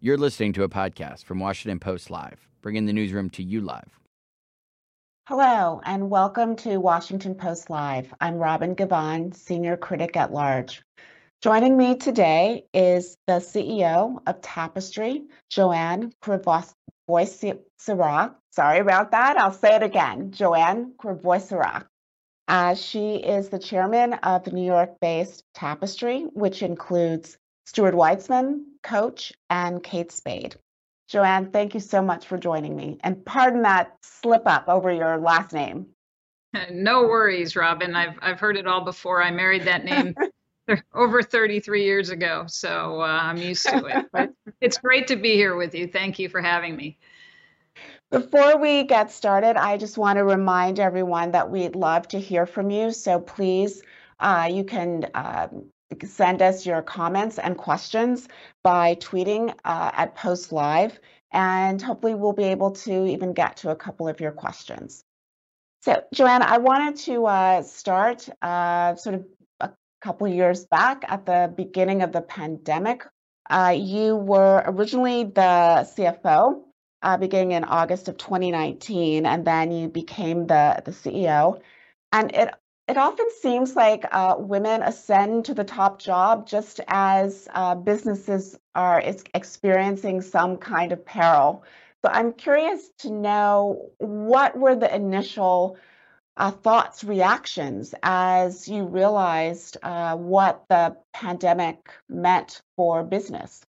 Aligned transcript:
You're 0.00 0.16
listening 0.16 0.52
to 0.52 0.62
a 0.62 0.68
podcast 0.68 1.24
from 1.24 1.40
Washington 1.40 1.80
Post 1.80 2.08
Live, 2.08 2.46
bringing 2.62 2.86
the 2.86 2.92
newsroom 2.92 3.30
to 3.30 3.42
you 3.42 3.60
live. 3.60 3.98
Hello, 5.26 5.80
and 5.84 6.08
welcome 6.08 6.54
to 6.54 6.78
Washington 6.78 7.34
Post 7.34 7.68
Live. 7.68 8.14
I'm 8.20 8.36
Robin 8.36 8.76
Givhan, 8.76 9.34
Senior 9.34 9.76
Critic 9.76 10.16
at 10.16 10.32
Large. 10.32 10.84
Joining 11.42 11.76
me 11.76 11.96
today 11.96 12.66
is 12.72 13.16
the 13.26 13.40
CEO 13.40 14.20
of 14.24 14.40
Tapestry, 14.40 15.24
Joanne 15.50 16.12
Crevoiserat. 16.22 16.76
Sorry 18.52 18.78
about 18.78 19.10
that. 19.10 19.36
I'll 19.36 19.50
say 19.50 19.74
it 19.74 19.82
again. 19.82 20.30
Joanne 20.30 20.92
Crevoiserat. 20.96 21.86
Uh, 22.46 22.76
she 22.76 23.16
is 23.16 23.48
the 23.48 23.58
chairman 23.58 24.12
of 24.12 24.44
the 24.44 24.52
New 24.52 24.64
York-based 24.64 25.42
Tapestry, 25.54 26.22
which 26.34 26.62
includes 26.62 27.36
Stuart 27.68 27.92
Weitzman, 27.92 28.62
Coach, 28.82 29.34
and 29.50 29.82
Kate 29.82 30.10
Spade. 30.10 30.56
Joanne, 31.06 31.50
thank 31.50 31.74
you 31.74 31.80
so 31.80 32.00
much 32.00 32.24
for 32.24 32.38
joining 32.38 32.74
me. 32.74 32.96
And 33.04 33.22
pardon 33.26 33.60
that 33.64 33.94
slip 34.00 34.46
up 34.46 34.70
over 34.70 34.90
your 34.90 35.18
last 35.18 35.52
name. 35.52 35.88
No 36.70 37.02
worries, 37.02 37.54
Robin. 37.56 37.94
I've 37.94 38.18
I've 38.22 38.40
heard 38.40 38.56
it 38.56 38.66
all 38.66 38.80
before. 38.80 39.22
I 39.22 39.30
married 39.30 39.64
that 39.64 39.84
name 39.84 40.14
over 40.94 41.22
33 41.22 41.84
years 41.84 42.08
ago, 42.08 42.46
so 42.48 43.02
uh, 43.02 43.04
I'm 43.04 43.36
used 43.36 43.66
to 43.68 43.84
it. 43.84 44.06
But 44.12 44.32
it's 44.62 44.78
great 44.78 45.08
to 45.08 45.16
be 45.16 45.34
here 45.34 45.54
with 45.54 45.74
you. 45.74 45.86
Thank 45.86 46.18
you 46.18 46.30
for 46.30 46.40
having 46.40 46.74
me. 46.74 46.96
Before 48.10 48.56
we 48.56 48.84
get 48.84 49.10
started, 49.12 49.58
I 49.58 49.76
just 49.76 49.98
want 49.98 50.16
to 50.16 50.24
remind 50.24 50.80
everyone 50.80 51.32
that 51.32 51.50
we'd 51.50 51.76
love 51.76 52.08
to 52.08 52.18
hear 52.18 52.46
from 52.46 52.70
you. 52.70 52.92
So 52.92 53.20
please, 53.20 53.82
uh, 54.18 54.48
you 54.50 54.64
can 54.64 55.10
um, 55.14 55.66
send 56.06 56.42
us 56.42 56.66
your 56.66 56.82
comments 56.82 57.38
and 57.38 57.56
questions 57.56 58.28
by 58.62 58.94
tweeting 58.96 59.50
uh, 59.64 59.90
at 59.94 60.14
Post 60.14 60.52
Live, 60.52 60.98
and 61.32 61.80
hopefully 61.80 62.14
we'll 62.14 62.32
be 62.32 62.44
able 62.44 62.72
to 62.72 63.06
even 63.06 63.32
get 63.32 63.58
to 63.58 63.70
a 63.70 63.76
couple 63.76 64.08
of 64.08 64.20
your 64.20 64.32
questions. 64.32 65.04
So, 65.82 66.02
Joanne, 66.12 66.42
I 66.42 66.58
wanted 66.58 66.96
to 67.04 67.26
uh, 67.26 67.62
start 67.62 68.28
uh, 68.42 68.96
sort 68.96 69.16
of 69.16 69.26
a 69.60 69.70
couple 70.02 70.26
years 70.28 70.66
back 70.66 71.04
at 71.08 71.24
the 71.24 71.52
beginning 71.56 72.02
of 72.02 72.12
the 72.12 72.20
pandemic. 72.20 73.06
Uh, 73.48 73.74
you 73.78 74.16
were 74.16 74.62
originally 74.66 75.24
the 75.24 75.86
CFO 75.96 76.62
uh, 77.02 77.16
beginning 77.16 77.52
in 77.52 77.64
August 77.64 78.08
of 78.08 78.16
2019, 78.18 79.24
and 79.24 79.44
then 79.46 79.70
you 79.70 79.88
became 79.88 80.46
the, 80.46 80.82
the 80.84 80.90
CEO. 80.90 81.60
And 82.12 82.34
it 82.34 82.52
it 82.88 82.96
often 82.96 83.26
seems 83.40 83.76
like 83.76 84.04
uh, 84.10 84.36
women 84.38 84.82
ascend 84.82 85.44
to 85.44 85.54
the 85.54 85.64
top 85.64 86.00
job 86.00 86.46
just 86.46 86.80
as 86.88 87.46
uh, 87.52 87.74
businesses 87.74 88.58
are 88.74 89.02
experiencing 89.34 90.22
some 90.22 90.56
kind 90.56 90.92
of 90.92 91.04
peril. 91.04 91.64
So 92.02 92.10
I'm 92.10 92.32
curious 92.32 92.88
to 93.00 93.10
know 93.10 93.90
what 93.98 94.56
were 94.56 94.74
the 94.74 94.94
initial 94.94 95.76
uh, 96.38 96.52
thoughts, 96.52 97.02
reactions 97.04 97.94
as 98.02 98.68
you 98.68 98.84
realized 98.84 99.76
uh, 99.82 100.16
what 100.16 100.64
the 100.68 100.96
pandemic 101.12 101.90
meant 102.08 102.62
for 102.76 103.02
business? 103.02 103.66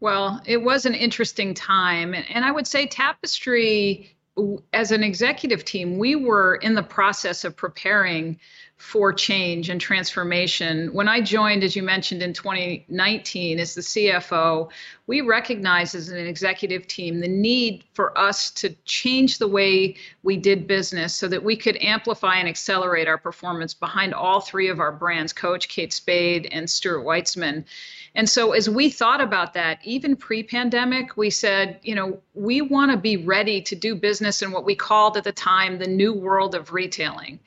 Well, 0.00 0.40
it 0.46 0.58
was 0.62 0.86
an 0.86 0.94
interesting 0.94 1.54
time. 1.54 2.14
And 2.14 2.44
I 2.44 2.50
would 2.50 2.66
say 2.66 2.86
Tapestry 2.86 4.16
as 4.72 4.92
an 4.92 5.02
executive 5.02 5.64
team, 5.64 5.98
we 5.98 6.16
were 6.16 6.56
in 6.56 6.74
the 6.74 6.82
process 6.82 7.44
of 7.44 7.56
preparing 7.56 8.38
for 8.82 9.12
change 9.12 9.68
and 9.68 9.80
transformation. 9.80 10.92
When 10.92 11.06
I 11.06 11.20
joined, 11.20 11.62
as 11.62 11.76
you 11.76 11.84
mentioned, 11.84 12.20
in 12.20 12.32
2019 12.32 13.60
as 13.60 13.74
the 13.74 13.80
CFO, 13.80 14.70
we 15.06 15.20
recognized 15.20 15.94
as 15.94 16.08
an 16.08 16.26
executive 16.26 16.88
team 16.88 17.20
the 17.20 17.28
need 17.28 17.84
for 17.92 18.16
us 18.18 18.50
to 18.52 18.70
change 18.84 19.38
the 19.38 19.46
way 19.46 19.94
we 20.24 20.36
did 20.36 20.66
business 20.66 21.14
so 21.14 21.28
that 21.28 21.44
we 21.44 21.56
could 21.56 21.76
amplify 21.80 22.36
and 22.36 22.48
accelerate 22.48 23.06
our 23.06 23.18
performance 23.18 23.72
behind 23.72 24.14
all 24.14 24.40
three 24.40 24.68
of 24.68 24.80
our 24.80 24.92
brands 24.92 25.32
Coach, 25.32 25.68
Kate 25.68 25.92
Spade, 25.92 26.48
and 26.50 26.68
Stuart 26.68 27.04
Weitzman. 27.04 27.64
And 28.14 28.28
so, 28.28 28.52
as 28.52 28.68
we 28.68 28.90
thought 28.90 29.22
about 29.22 29.54
that, 29.54 29.78
even 29.84 30.16
pre 30.16 30.42
pandemic, 30.42 31.16
we 31.16 31.30
said, 31.30 31.80
you 31.82 31.94
know, 31.94 32.20
we 32.34 32.60
want 32.60 32.90
to 32.90 32.98
be 32.98 33.16
ready 33.16 33.62
to 33.62 33.74
do 33.74 33.94
business 33.94 34.42
in 34.42 34.52
what 34.52 34.64
we 34.64 34.74
called 34.74 35.16
at 35.16 35.24
the 35.24 35.32
time 35.32 35.78
the 35.78 35.86
new 35.86 36.12
world 36.12 36.54
of 36.54 36.72
retailing. 36.72 37.40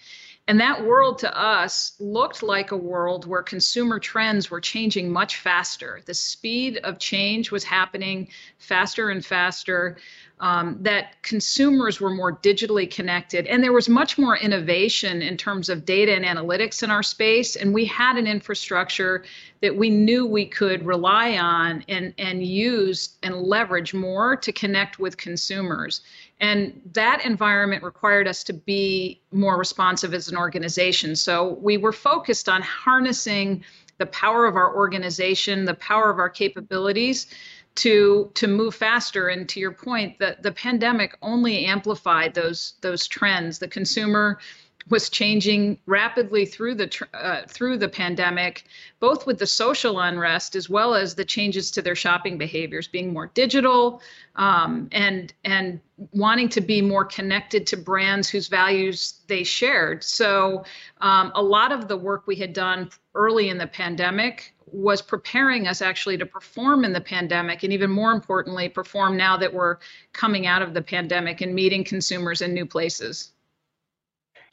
And 0.48 0.60
that 0.60 0.86
world 0.86 1.20
to 1.20 1.38
us 1.38 1.94
looked 2.00 2.44
like 2.44 2.72
a 2.72 2.78
world 2.78 3.26
where 3.26 3.42
consumer 3.42 4.00
trends 4.00 4.52
were 4.52 4.62
changing 4.62 5.12
much 5.12 5.38
faster. 5.38 6.02
The 6.06 6.14
speed 6.14 6.78
of 6.78 7.00
change 7.00 7.50
was 7.50 7.64
happening 7.64 8.28
faster 8.60 9.10
and 9.10 9.26
faster. 9.26 9.98
Um, 10.42 10.78
that 10.82 11.22
consumers 11.22 12.02
were 12.02 12.10
more 12.10 12.36
digitally 12.36 12.94
connected, 12.94 13.48
and 13.48 13.64
there 13.64 13.72
was 13.72 13.88
much 13.88 14.18
more 14.18 14.36
innovation 14.36 15.22
in 15.22 15.38
terms 15.38 15.70
of 15.70 15.86
data 15.86 16.14
and 16.14 16.26
analytics 16.26 16.84
in 16.84 16.92
our 16.92 17.04
space. 17.04 17.56
And 17.56 17.74
we 17.74 17.86
had 17.86 18.18
an 18.18 18.28
infrastructure 18.28 19.24
that 19.62 19.74
we 19.74 19.90
knew 19.90 20.26
we 20.26 20.46
could 20.46 20.86
rely 20.86 21.38
on 21.38 21.86
and, 21.88 22.14
and 22.18 22.46
use 22.46 23.16
and 23.24 23.44
leverage 23.44 23.94
more 23.94 24.36
to 24.36 24.52
connect 24.52 25.00
with 25.00 25.16
consumers. 25.16 26.02
And 26.42 26.82
that 26.92 27.24
environment 27.24 27.82
required 27.82 28.28
us 28.28 28.44
to 28.44 28.54
be 28.54 29.22
more 29.32 29.58
responsive 29.58 30.14
as 30.14 30.28
an 30.28 30.36
organization. 30.36 31.16
So 31.16 31.54
we 31.62 31.78
were 31.78 31.94
focused 31.94 32.50
on 32.50 32.62
harnessing 32.62 33.64
the 33.98 34.06
power 34.08 34.46
of 34.46 34.58
our 34.58 34.76
organization, 34.76 35.64
the 35.64 35.76
power 35.76 36.10
of 36.10 36.20
our 36.20 36.30
capabilities 36.30 37.28
to 37.76 38.32
to 38.36 38.48
move 38.48 38.76
faster. 38.76 39.28
And 39.28 39.48
to 39.50 39.60
your 39.60 39.72
point, 39.72 40.20
that 40.20 40.44
the 40.44 40.52
pandemic 40.52 41.16
only 41.22 41.66
amplified 41.66 42.34
those 42.34 42.74
those 42.82 43.08
trends. 43.08 43.60
The 43.60 43.68
consumer 43.68 44.40
was 44.88 45.10
changing 45.10 45.80
rapidly 45.88 46.46
through 46.46 46.76
the 46.76 47.08
uh, 47.14 47.42
through 47.48 47.78
the 47.78 47.90
pandemic, 47.90 48.66
both 49.00 49.26
with 49.26 49.40
the 49.40 49.48
social 49.48 50.00
unrest 50.00 50.56
as 50.56 50.70
well 50.70 50.94
as 50.94 51.16
the 51.16 51.26
changes 51.26 51.72
to 51.72 51.82
their 51.82 51.96
shopping 51.96 52.38
behaviors, 52.38 52.88
being 52.88 53.12
more 53.12 53.32
digital 53.34 54.02
um, 54.36 54.88
and 54.92 55.34
and 55.44 55.80
wanting 56.12 56.50
to 56.50 56.62
be 56.62 56.82
more 56.82 57.06
connected 57.06 57.66
to 57.68 57.78
brands 57.78 58.30
whose 58.30 58.48
values 58.48 59.22
they 59.28 59.44
shared. 59.44 60.04
So 60.04 60.64
um, 61.02 61.32
a 61.34 61.42
lot 61.42 61.72
of 61.72 61.88
the 61.88 61.98
work 61.98 62.28
we 62.28 62.36
had 62.36 62.54
done 62.54 62.90
early 63.16 63.50
in 63.50 63.58
the 63.58 63.68
pandemic 63.68 64.55
was 64.76 65.02
preparing 65.02 65.68
us 65.68 65.82
actually 65.82 66.18
to 66.18 66.26
perform 66.26 66.84
in 66.84 66.92
the 66.92 67.02
pandemic 67.02 67.64
and 67.64 67.72
even 67.72 67.90
more 67.90 68.12
importantly 68.12 68.68
perform 68.68 69.16
now 69.16 69.38
that 69.38 69.54
we're 69.54 69.78
coming 70.12 70.48
out 70.48 70.62
of 70.62 70.74
the 70.74 70.82
pandemic 70.82 71.42
and 71.42 71.56
meeting 71.56 71.84
consumers 71.84 72.42
in 72.42 72.54
new 72.54 72.66
places 72.66 73.32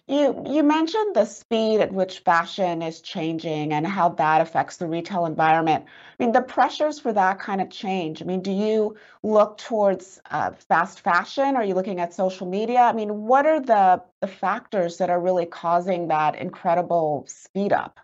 you 0.09 0.45
you 0.49 0.65
mentioned 0.65 1.15
the 1.15 1.25
speed 1.25 1.81
at 1.81 1.93
which 1.93 2.21
fashion 2.21 2.83
is 2.83 3.01
changing 3.01 3.73
and 3.73 3.87
how 3.87 4.09
that 4.11 4.41
affects 4.41 4.77
the 4.77 4.87
retail 4.87 5.27
environment. 5.27 5.85
I 5.87 6.23
mean, 6.23 6.33
the 6.33 6.43
pressures 6.43 6.99
for 6.99 7.13
that 7.13 7.39
kind 7.39 7.61
of 7.61 7.71
change. 7.71 8.21
I 8.21 8.25
mean, 8.25 8.43
do 8.43 8.51
you 8.51 8.97
look 9.23 9.59
towards 9.59 10.21
uh, 10.31 10.51
fast 10.53 11.01
fashion? 11.01 11.57
Are 11.57 11.65
you 11.65 11.75
looking 11.75 12.01
at 12.01 12.13
social 12.13 12.49
media? 12.49 12.81
I 12.81 12.93
mean, 12.93 13.27
what 13.27 13.47
are 13.47 13.61
the 13.61 14.03
the 14.21 14.27
factors 14.27 14.99
that 14.99 15.09
are 15.09 15.21
really 15.21 15.47
causing 15.47 16.09
that 16.09 16.35
incredible 16.35 17.25
speed 17.29 17.73
up? 17.73 18.01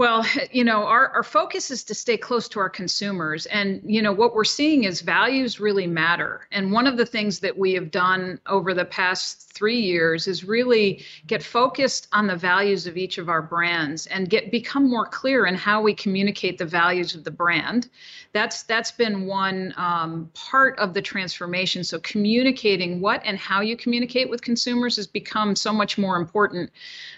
Well, 0.00 0.24
you 0.50 0.64
know, 0.64 0.86
our, 0.86 1.10
our 1.10 1.22
focus 1.22 1.70
is 1.70 1.84
to 1.84 1.94
stay 1.94 2.16
close 2.16 2.48
to 2.48 2.58
our 2.58 2.70
consumers. 2.70 3.44
And, 3.46 3.82
you 3.84 4.00
know, 4.00 4.12
what 4.12 4.34
we're 4.34 4.44
seeing 4.44 4.84
is 4.84 5.02
values 5.02 5.60
really 5.60 5.86
matter. 5.86 6.48
And 6.50 6.72
one 6.72 6.86
of 6.86 6.96
the 6.96 7.04
things 7.04 7.40
that 7.40 7.58
we 7.58 7.74
have 7.74 7.90
done 7.90 8.40
over 8.46 8.72
the 8.72 8.86
past 8.86 9.50
three 9.52 9.78
years 9.78 10.26
is 10.26 10.42
really 10.42 11.04
get 11.26 11.42
focused 11.42 12.08
on 12.12 12.26
the 12.26 12.34
values 12.34 12.86
of 12.86 12.96
each 12.96 13.18
of 13.18 13.28
our 13.28 13.42
brands 13.42 14.06
and 14.06 14.30
get 14.30 14.50
become 14.50 14.88
more 14.88 15.04
clear 15.04 15.44
in 15.44 15.54
how 15.54 15.82
we 15.82 15.92
communicate 15.92 16.56
the 16.56 16.64
values 16.64 17.14
of 17.14 17.24
the 17.24 17.30
brand. 17.30 17.90
That's 18.32 18.62
that's 18.62 18.92
been 18.92 19.26
one 19.26 19.74
um, 19.76 20.30
part 20.32 20.78
of 20.78 20.94
the 20.94 21.02
transformation. 21.02 21.84
So 21.84 21.98
communicating 21.98 23.02
what 23.02 23.20
and 23.22 23.36
how 23.36 23.60
you 23.60 23.76
communicate 23.76 24.30
with 24.30 24.40
consumers 24.40 24.96
has 24.96 25.06
become 25.06 25.54
so 25.54 25.74
much 25.74 25.98
more 25.98 26.16
important. 26.16 26.70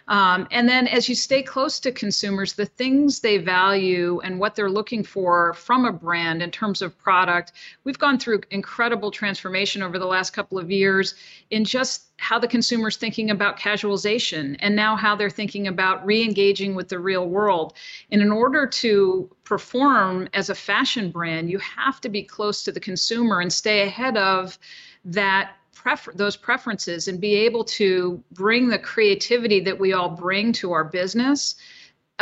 Um, 0.08 0.48
and 0.50 0.68
then 0.68 0.88
as 0.88 1.08
you 1.08 1.14
stay 1.14 1.44
close 1.44 1.78
to 1.80 1.92
consumers, 1.92 2.54
the 2.54 2.71
things 2.76 3.20
they 3.20 3.38
value 3.38 4.20
and 4.24 4.38
what 4.38 4.54
they're 4.54 4.70
looking 4.70 5.04
for 5.04 5.54
from 5.54 5.84
a 5.84 5.92
brand 5.92 6.42
in 6.42 6.50
terms 6.50 6.82
of 6.82 6.96
product. 6.98 7.52
We've 7.84 7.98
gone 7.98 8.18
through 8.18 8.40
incredible 8.50 9.10
transformation 9.10 9.82
over 9.82 9.98
the 9.98 10.06
last 10.06 10.32
couple 10.32 10.58
of 10.58 10.70
years 10.70 11.14
in 11.50 11.64
just 11.64 12.04
how 12.16 12.38
the 12.38 12.48
consumer's 12.48 12.96
thinking 12.96 13.30
about 13.30 13.58
casualization 13.58 14.56
and 14.60 14.74
now 14.74 14.96
how 14.96 15.16
they're 15.16 15.30
thinking 15.30 15.66
about 15.66 16.04
re-engaging 16.06 16.74
with 16.74 16.88
the 16.88 16.98
real 16.98 17.28
world. 17.28 17.74
And 18.10 18.22
in 18.22 18.30
order 18.30 18.66
to 18.66 19.30
perform 19.44 20.28
as 20.32 20.48
a 20.48 20.54
fashion 20.54 21.10
brand, 21.10 21.50
you 21.50 21.58
have 21.58 22.00
to 22.02 22.08
be 22.08 22.22
close 22.22 22.62
to 22.64 22.72
the 22.72 22.80
consumer 22.80 23.40
and 23.40 23.52
stay 23.52 23.82
ahead 23.82 24.16
of 24.16 24.58
that 25.04 25.56
prefer- 25.74 26.12
those 26.12 26.36
preferences 26.36 27.08
and 27.08 27.20
be 27.20 27.34
able 27.34 27.64
to 27.64 28.22
bring 28.32 28.68
the 28.68 28.78
creativity 28.78 29.60
that 29.60 29.78
we 29.78 29.92
all 29.92 30.08
bring 30.08 30.52
to 30.52 30.72
our 30.72 30.84
business 30.84 31.56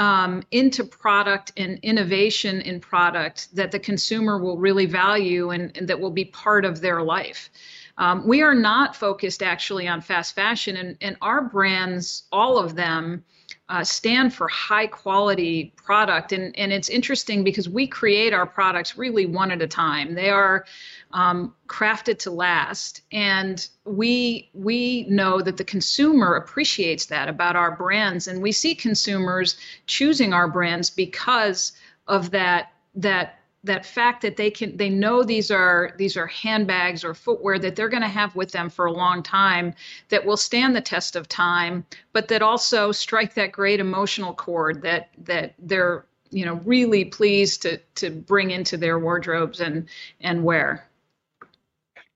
um, 0.00 0.42
into 0.50 0.82
product 0.82 1.52
and 1.58 1.78
innovation 1.82 2.62
in 2.62 2.80
product 2.80 3.54
that 3.54 3.70
the 3.70 3.78
consumer 3.78 4.38
will 4.38 4.56
really 4.56 4.86
value 4.86 5.50
and, 5.50 5.76
and 5.76 5.86
that 5.86 6.00
will 6.00 6.10
be 6.10 6.24
part 6.24 6.64
of 6.64 6.80
their 6.80 7.02
life. 7.02 7.50
Um, 7.98 8.26
we 8.26 8.40
are 8.40 8.54
not 8.54 8.96
focused 8.96 9.42
actually 9.42 9.86
on 9.86 10.00
fast 10.00 10.34
fashion, 10.34 10.76
and, 10.76 10.96
and 11.02 11.18
our 11.20 11.42
brands, 11.42 12.22
all 12.32 12.56
of 12.56 12.74
them, 12.74 13.22
uh, 13.68 13.84
stand 13.84 14.32
for 14.32 14.48
high 14.48 14.86
quality 14.86 15.74
product. 15.76 16.32
And, 16.32 16.58
and 16.58 16.72
it's 16.72 16.88
interesting 16.88 17.44
because 17.44 17.68
we 17.68 17.86
create 17.86 18.32
our 18.32 18.46
products 18.46 18.96
really 18.96 19.26
one 19.26 19.50
at 19.50 19.60
a 19.60 19.68
time. 19.68 20.14
They 20.14 20.30
are 20.30 20.64
um, 21.12 21.54
crafted 21.66 22.18
to 22.20 22.30
last. 22.30 23.02
And 23.12 23.66
we, 23.84 24.50
we 24.54 25.06
know 25.08 25.40
that 25.40 25.56
the 25.56 25.64
consumer 25.64 26.34
appreciates 26.34 27.06
that 27.06 27.28
about 27.28 27.56
our 27.56 27.74
brands. 27.74 28.28
And 28.28 28.42
we 28.42 28.52
see 28.52 28.74
consumers 28.74 29.56
choosing 29.86 30.32
our 30.32 30.48
brands 30.48 30.90
because 30.90 31.72
of 32.06 32.30
that, 32.30 32.72
that 32.94 33.40
that 33.62 33.84
fact 33.84 34.22
that 34.22 34.36
they 34.36 34.50
can 34.50 34.76
they 34.76 34.88
know 34.88 35.22
these 35.22 35.50
are 35.50 35.92
these 35.98 36.16
are 36.16 36.26
handbags 36.26 37.04
or 37.04 37.12
footwear 37.12 37.58
that 37.58 37.76
they're 37.76 37.90
going 37.90 38.02
to 38.02 38.08
have 38.08 38.34
with 38.34 38.52
them 38.52 38.70
for 38.70 38.86
a 38.86 38.92
long 38.92 39.22
time 39.22 39.74
that 40.08 40.24
will 40.24 40.36
stand 40.36 40.74
the 40.74 40.80
test 40.80 41.14
of 41.14 41.28
time 41.28 41.84
but 42.12 42.28
that 42.28 42.40
also 42.40 42.90
strike 42.90 43.34
that 43.34 43.52
great 43.52 43.78
emotional 43.78 44.32
chord 44.32 44.80
that 44.82 45.10
that 45.18 45.54
they're 45.58 46.06
you 46.30 46.44
know 46.44 46.54
really 46.64 47.04
pleased 47.04 47.62
to 47.62 47.76
to 47.94 48.10
bring 48.10 48.50
into 48.50 48.76
their 48.76 48.98
wardrobes 48.98 49.60
and 49.60 49.88
and 50.20 50.42
wear 50.42 50.88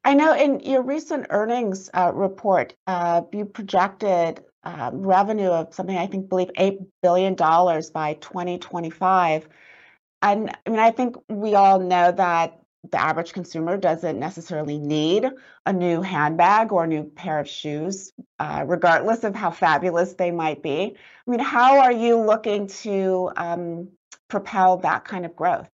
i 0.04 0.14
know 0.14 0.34
in 0.34 0.60
your 0.60 0.82
recent 0.82 1.26
earnings 1.30 1.90
uh, 1.94 2.12
report 2.14 2.74
uh, 2.86 3.22
you 3.32 3.44
projected 3.44 4.44
uh, 4.64 4.90
revenue 4.92 5.50
of 5.50 5.74
something 5.74 5.96
i 5.96 6.06
think 6.06 6.28
believe 6.28 6.50
eight 6.56 6.78
billion 7.02 7.34
dollars 7.34 7.90
by 7.90 8.14
2025 8.14 9.48
and 10.24 10.56
I 10.66 10.70
mean, 10.70 10.80
I 10.80 10.90
think 10.90 11.16
we 11.28 11.54
all 11.54 11.78
know 11.78 12.10
that 12.10 12.58
the 12.90 13.00
average 13.00 13.32
consumer 13.34 13.76
doesn't 13.76 14.18
necessarily 14.18 14.78
need 14.78 15.28
a 15.66 15.72
new 15.72 16.00
handbag 16.00 16.72
or 16.72 16.84
a 16.84 16.86
new 16.86 17.04
pair 17.04 17.38
of 17.38 17.48
shoes, 17.48 18.12
uh, 18.38 18.64
regardless 18.66 19.24
of 19.24 19.34
how 19.34 19.50
fabulous 19.50 20.14
they 20.14 20.30
might 20.30 20.62
be. 20.62 20.96
I 21.26 21.30
mean, 21.30 21.40
how 21.40 21.80
are 21.80 21.92
you 21.92 22.18
looking 22.18 22.68
to 22.68 23.30
um, 23.36 23.88
propel 24.28 24.78
that 24.78 25.04
kind 25.04 25.26
of 25.26 25.36
growth? 25.36 25.68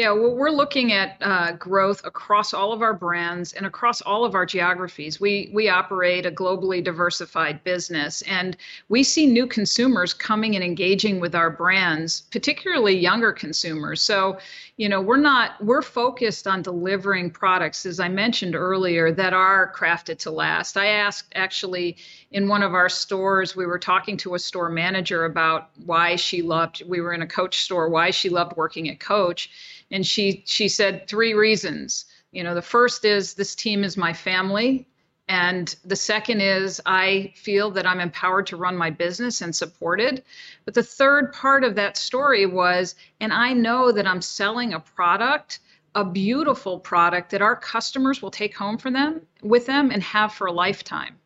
Yeah, 0.00 0.12
well, 0.12 0.34
we're 0.34 0.48
looking 0.48 0.94
at 0.94 1.18
uh, 1.20 1.52
growth 1.52 2.00
across 2.06 2.54
all 2.54 2.72
of 2.72 2.80
our 2.80 2.94
brands 2.94 3.52
and 3.52 3.66
across 3.66 4.00
all 4.00 4.24
of 4.24 4.34
our 4.34 4.46
geographies. 4.46 5.20
We 5.20 5.50
we 5.52 5.68
operate 5.68 6.24
a 6.24 6.30
globally 6.30 6.82
diversified 6.82 7.62
business, 7.64 8.22
and 8.22 8.56
we 8.88 9.02
see 9.02 9.26
new 9.26 9.46
consumers 9.46 10.14
coming 10.14 10.54
and 10.54 10.64
engaging 10.64 11.20
with 11.20 11.34
our 11.34 11.50
brands, 11.50 12.22
particularly 12.32 12.96
younger 12.96 13.30
consumers. 13.30 14.00
So, 14.00 14.38
you 14.78 14.88
know, 14.88 15.02
we're 15.02 15.18
not 15.18 15.62
we're 15.62 15.82
focused 15.82 16.46
on 16.46 16.62
delivering 16.62 17.30
products, 17.30 17.84
as 17.84 18.00
I 18.00 18.08
mentioned 18.08 18.54
earlier, 18.54 19.12
that 19.12 19.34
are 19.34 19.70
crafted 19.76 20.18
to 20.20 20.30
last. 20.30 20.78
I 20.78 20.86
asked 20.86 21.30
actually 21.34 21.98
in 22.30 22.48
one 22.48 22.62
of 22.62 22.72
our 22.72 22.88
stores, 22.88 23.54
we 23.54 23.66
were 23.66 23.78
talking 23.78 24.16
to 24.18 24.34
a 24.34 24.38
store 24.38 24.70
manager 24.70 25.26
about 25.26 25.68
why 25.84 26.16
she 26.16 26.40
loved. 26.40 26.84
We 26.88 27.02
were 27.02 27.12
in 27.12 27.20
a 27.20 27.26
Coach 27.26 27.60
store, 27.60 27.90
why 27.90 28.12
she 28.12 28.30
loved 28.30 28.56
working 28.56 28.88
at 28.88 28.98
Coach 28.98 29.50
and 29.90 30.06
she 30.06 30.42
she 30.46 30.68
said 30.68 31.06
three 31.06 31.34
reasons. 31.34 32.04
You 32.32 32.44
know 32.44 32.54
the 32.54 32.62
first 32.62 33.04
is 33.04 33.34
this 33.34 33.54
team 33.54 33.84
is 33.84 33.96
my 33.96 34.12
family 34.12 34.86
and 35.30 35.76
the 35.84 35.96
second 35.96 36.40
is 36.40 36.80
i 36.86 37.32
feel 37.36 37.70
that 37.70 37.86
i'm 37.86 38.00
empowered 38.00 38.48
to 38.48 38.56
run 38.56 38.76
my 38.76 38.90
business 38.90 39.40
and 39.40 39.54
supported. 39.54 40.24
But 40.64 40.74
the 40.74 40.82
third 40.82 41.32
part 41.32 41.62
of 41.62 41.76
that 41.76 41.96
story 41.96 42.46
was 42.46 42.96
and 43.20 43.32
i 43.32 43.52
know 43.52 43.92
that 43.92 44.06
i'm 44.06 44.22
selling 44.22 44.74
a 44.74 44.80
product 44.80 45.60
a 45.94 46.04
beautiful 46.04 46.78
product 46.78 47.30
that 47.30 47.42
our 47.42 47.56
customers 47.56 48.22
will 48.22 48.30
take 48.30 48.56
home 48.56 48.78
for 48.78 48.90
them 48.90 49.22
with 49.42 49.66
them 49.66 49.90
and 49.90 50.02
have 50.02 50.32
for 50.32 50.46
a 50.46 50.52
lifetime 50.52 51.19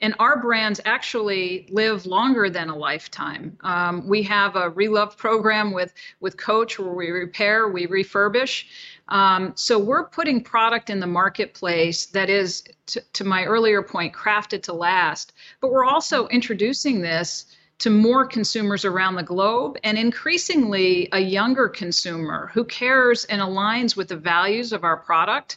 and 0.00 0.14
our 0.18 0.40
brands 0.40 0.80
actually 0.84 1.66
live 1.70 2.06
longer 2.06 2.48
than 2.48 2.70
a 2.70 2.76
lifetime. 2.76 3.56
Um, 3.60 4.08
we 4.08 4.22
have 4.24 4.56
a 4.56 4.70
relove 4.70 5.16
program 5.16 5.72
with 5.72 5.92
with 6.20 6.36
Coach 6.36 6.78
where 6.78 6.92
we 6.92 7.10
repair, 7.10 7.68
we 7.68 7.86
refurbish. 7.86 8.64
Um, 9.08 9.52
so 9.56 9.78
we're 9.78 10.04
putting 10.04 10.42
product 10.42 10.88
in 10.88 11.00
the 11.00 11.06
marketplace 11.06 12.06
that 12.06 12.30
is, 12.30 12.62
to, 12.86 13.00
to 13.12 13.24
my 13.24 13.44
earlier 13.44 13.82
point, 13.82 14.14
crafted 14.14 14.62
to 14.64 14.72
last. 14.72 15.32
But 15.60 15.72
we're 15.72 15.84
also 15.84 16.28
introducing 16.28 17.00
this 17.00 17.46
to 17.80 17.90
more 17.90 18.26
consumers 18.26 18.84
around 18.84 19.16
the 19.16 19.22
globe 19.22 19.78
and 19.82 19.98
increasingly 19.98 21.08
a 21.12 21.18
younger 21.18 21.68
consumer 21.68 22.50
who 22.52 22.62
cares 22.64 23.24
and 23.24 23.40
aligns 23.40 23.96
with 23.96 24.08
the 24.08 24.16
values 24.16 24.72
of 24.72 24.84
our 24.84 24.98
product. 24.98 25.56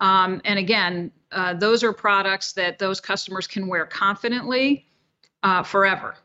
Um, 0.00 0.40
and 0.44 0.58
again, 0.58 1.12
uh, 1.32 1.54
those 1.54 1.82
are 1.82 1.92
products 1.92 2.52
that 2.54 2.78
those 2.78 3.00
customers 3.00 3.46
can 3.46 3.66
wear 3.66 3.86
confidently 3.86 4.86
uh, 5.42 5.62
forever. 5.62 6.16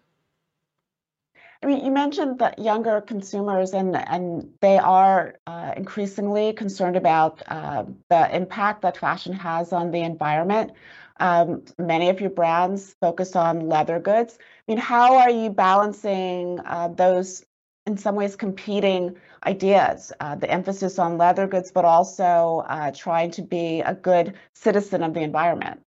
I 1.63 1.67
mean, 1.67 1.83
you 1.83 1.91
mentioned 1.91 2.39
that 2.39 2.59
younger 2.59 3.01
consumers, 3.01 3.73
and 3.73 3.95
and 3.95 4.53
they 4.61 4.77
are 4.77 5.35
uh, 5.47 5.73
increasingly 5.75 6.53
concerned 6.53 6.95
about 6.95 7.41
uh, 7.47 7.85
the 8.09 8.35
impact 8.35 8.83
that 8.83 8.97
fashion 8.97 9.33
has 9.33 9.73
on 9.73 9.89
the 9.89 10.01
environment. 10.01 10.73
Um, 11.19 11.63
many 11.79 12.09
of 12.09 12.19
your 12.19 12.29
brands 12.29 12.95
focus 13.01 13.35
on 13.35 13.67
leather 13.67 13.99
goods. 13.99 14.37
I 14.39 14.71
mean, 14.71 14.77
how 14.77 15.15
are 15.17 15.29
you 15.29 15.49
balancing 15.49 16.59
uh, 16.65 16.89
those, 16.89 17.43
in 17.85 17.97
some 17.97 18.15
ways, 18.15 18.35
competing 18.35 19.15
ideas, 19.45 20.11
uh, 20.19 20.35
the 20.35 20.49
emphasis 20.49 20.97
on 20.97 21.17
leather 21.17 21.47
goods, 21.47 21.71
but 21.71 21.85
also 21.85 22.65
uh, 22.67 22.91
trying 22.91 23.31
to 23.31 23.41
be 23.41 23.81
a 23.81 23.93
good 23.93 24.33
citizen 24.53 25.03
of 25.03 25.13
the 25.13 25.21
environment. 25.21 25.81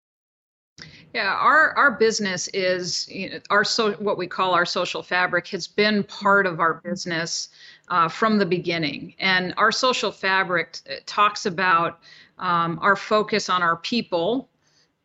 Yeah, 1.13 1.33
our 1.33 1.75
our 1.75 1.91
business 1.91 2.47
is 2.49 3.07
you 3.09 3.31
know, 3.31 3.39
our 3.49 3.63
so 3.63 3.94
what 3.94 4.17
we 4.17 4.27
call 4.27 4.53
our 4.53 4.65
social 4.65 5.01
fabric 5.01 5.47
has 5.47 5.65
been 5.67 6.03
part 6.03 6.45
of 6.45 6.59
our 6.59 6.75
business 6.83 7.49
uh, 7.88 8.07
from 8.07 8.38
the 8.38 8.45
beginning, 8.45 9.15
and 9.17 9.53
our 9.57 9.71
social 9.71 10.11
fabric 10.11 10.77
uh, 10.88 10.95
talks 11.07 11.47
about 11.47 11.99
um, 12.38 12.77
our 12.81 12.95
focus 12.95 13.49
on 13.49 13.63
our 13.63 13.77
people 13.77 14.47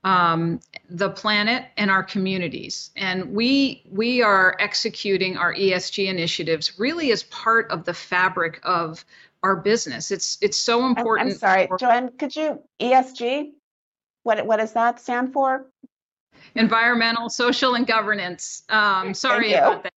um, 0.04 0.60
the 0.90 1.10
planet 1.10 1.66
and 1.76 1.90
our 1.90 2.02
communities. 2.02 2.90
And 2.96 3.32
we 3.32 3.82
we 3.90 4.22
are 4.22 4.56
executing 4.58 5.36
our 5.36 5.54
ESG 5.54 6.08
initiatives 6.08 6.78
really 6.78 7.12
as 7.12 7.22
part 7.24 7.70
of 7.70 7.84
the 7.84 7.94
fabric 7.94 8.60
of 8.64 9.04
our 9.42 9.56
business. 9.56 10.10
It's 10.10 10.38
it's 10.40 10.56
so 10.56 10.86
important. 10.86 11.28
I'm, 11.28 11.32
I'm 11.32 11.38
sorry, 11.38 11.66
for- 11.66 11.78
Joanne. 11.78 12.10
Could 12.18 12.34
you 12.34 12.62
ESG? 12.80 13.52
What 14.24 14.46
what 14.46 14.58
does 14.58 14.72
that 14.72 15.00
stand 15.00 15.32
for? 15.32 15.66
Environmental, 16.54 17.30
social, 17.30 17.74
and 17.74 17.86
governance. 17.86 18.62
Um, 18.68 19.14
sorry 19.14 19.54
about 19.54 19.84
that. 19.84 19.92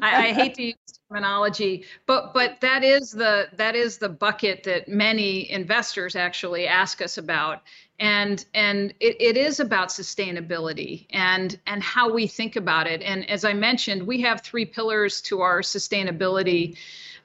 I, 0.00 0.28
I, 0.28 0.32
hate 0.32 0.54
to 0.54 0.62
use 0.62 0.74
terminology, 1.08 1.84
but 2.06 2.32
but 2.32 2.60
that 2.60 2.84
is 2.84 3.10
the 3.10 3.48
that 3.54 3.74
is 3.74 3.98
the 3.98 4.08
bucket 4.08 4.62
that 4.64 4.88
many 4.88 5.50
investors 5.50 6.14
actually 6.14 6.68
ask 6.68 7.02
us 7.02 7.18
about, 7.18 7.62
and 8.00 8.46
and 8.54 8.94
it, 8.98 9.16
it 9.20 9.36
is 9.36 9.60
about 9.60 9.90
sustainability 9.90 11.06
and 11.10 11.58
and 11.66 11.82
how 11.82 12.10
we 12.10 12.26
think 12.26 12.56
about 12.56 12.86
it. 12.86 13.02
And 13.02 13.28
as 13.30 13.44
I 13.44 13.52
mentioned, 13.52 14.06
we 14.06 14.22
have 14.22 14.40
three 14.40 14.64
pillars 14.64 15.20
to 15.22 15.42
our 15.42 15.60
sustainability 15.60 16.76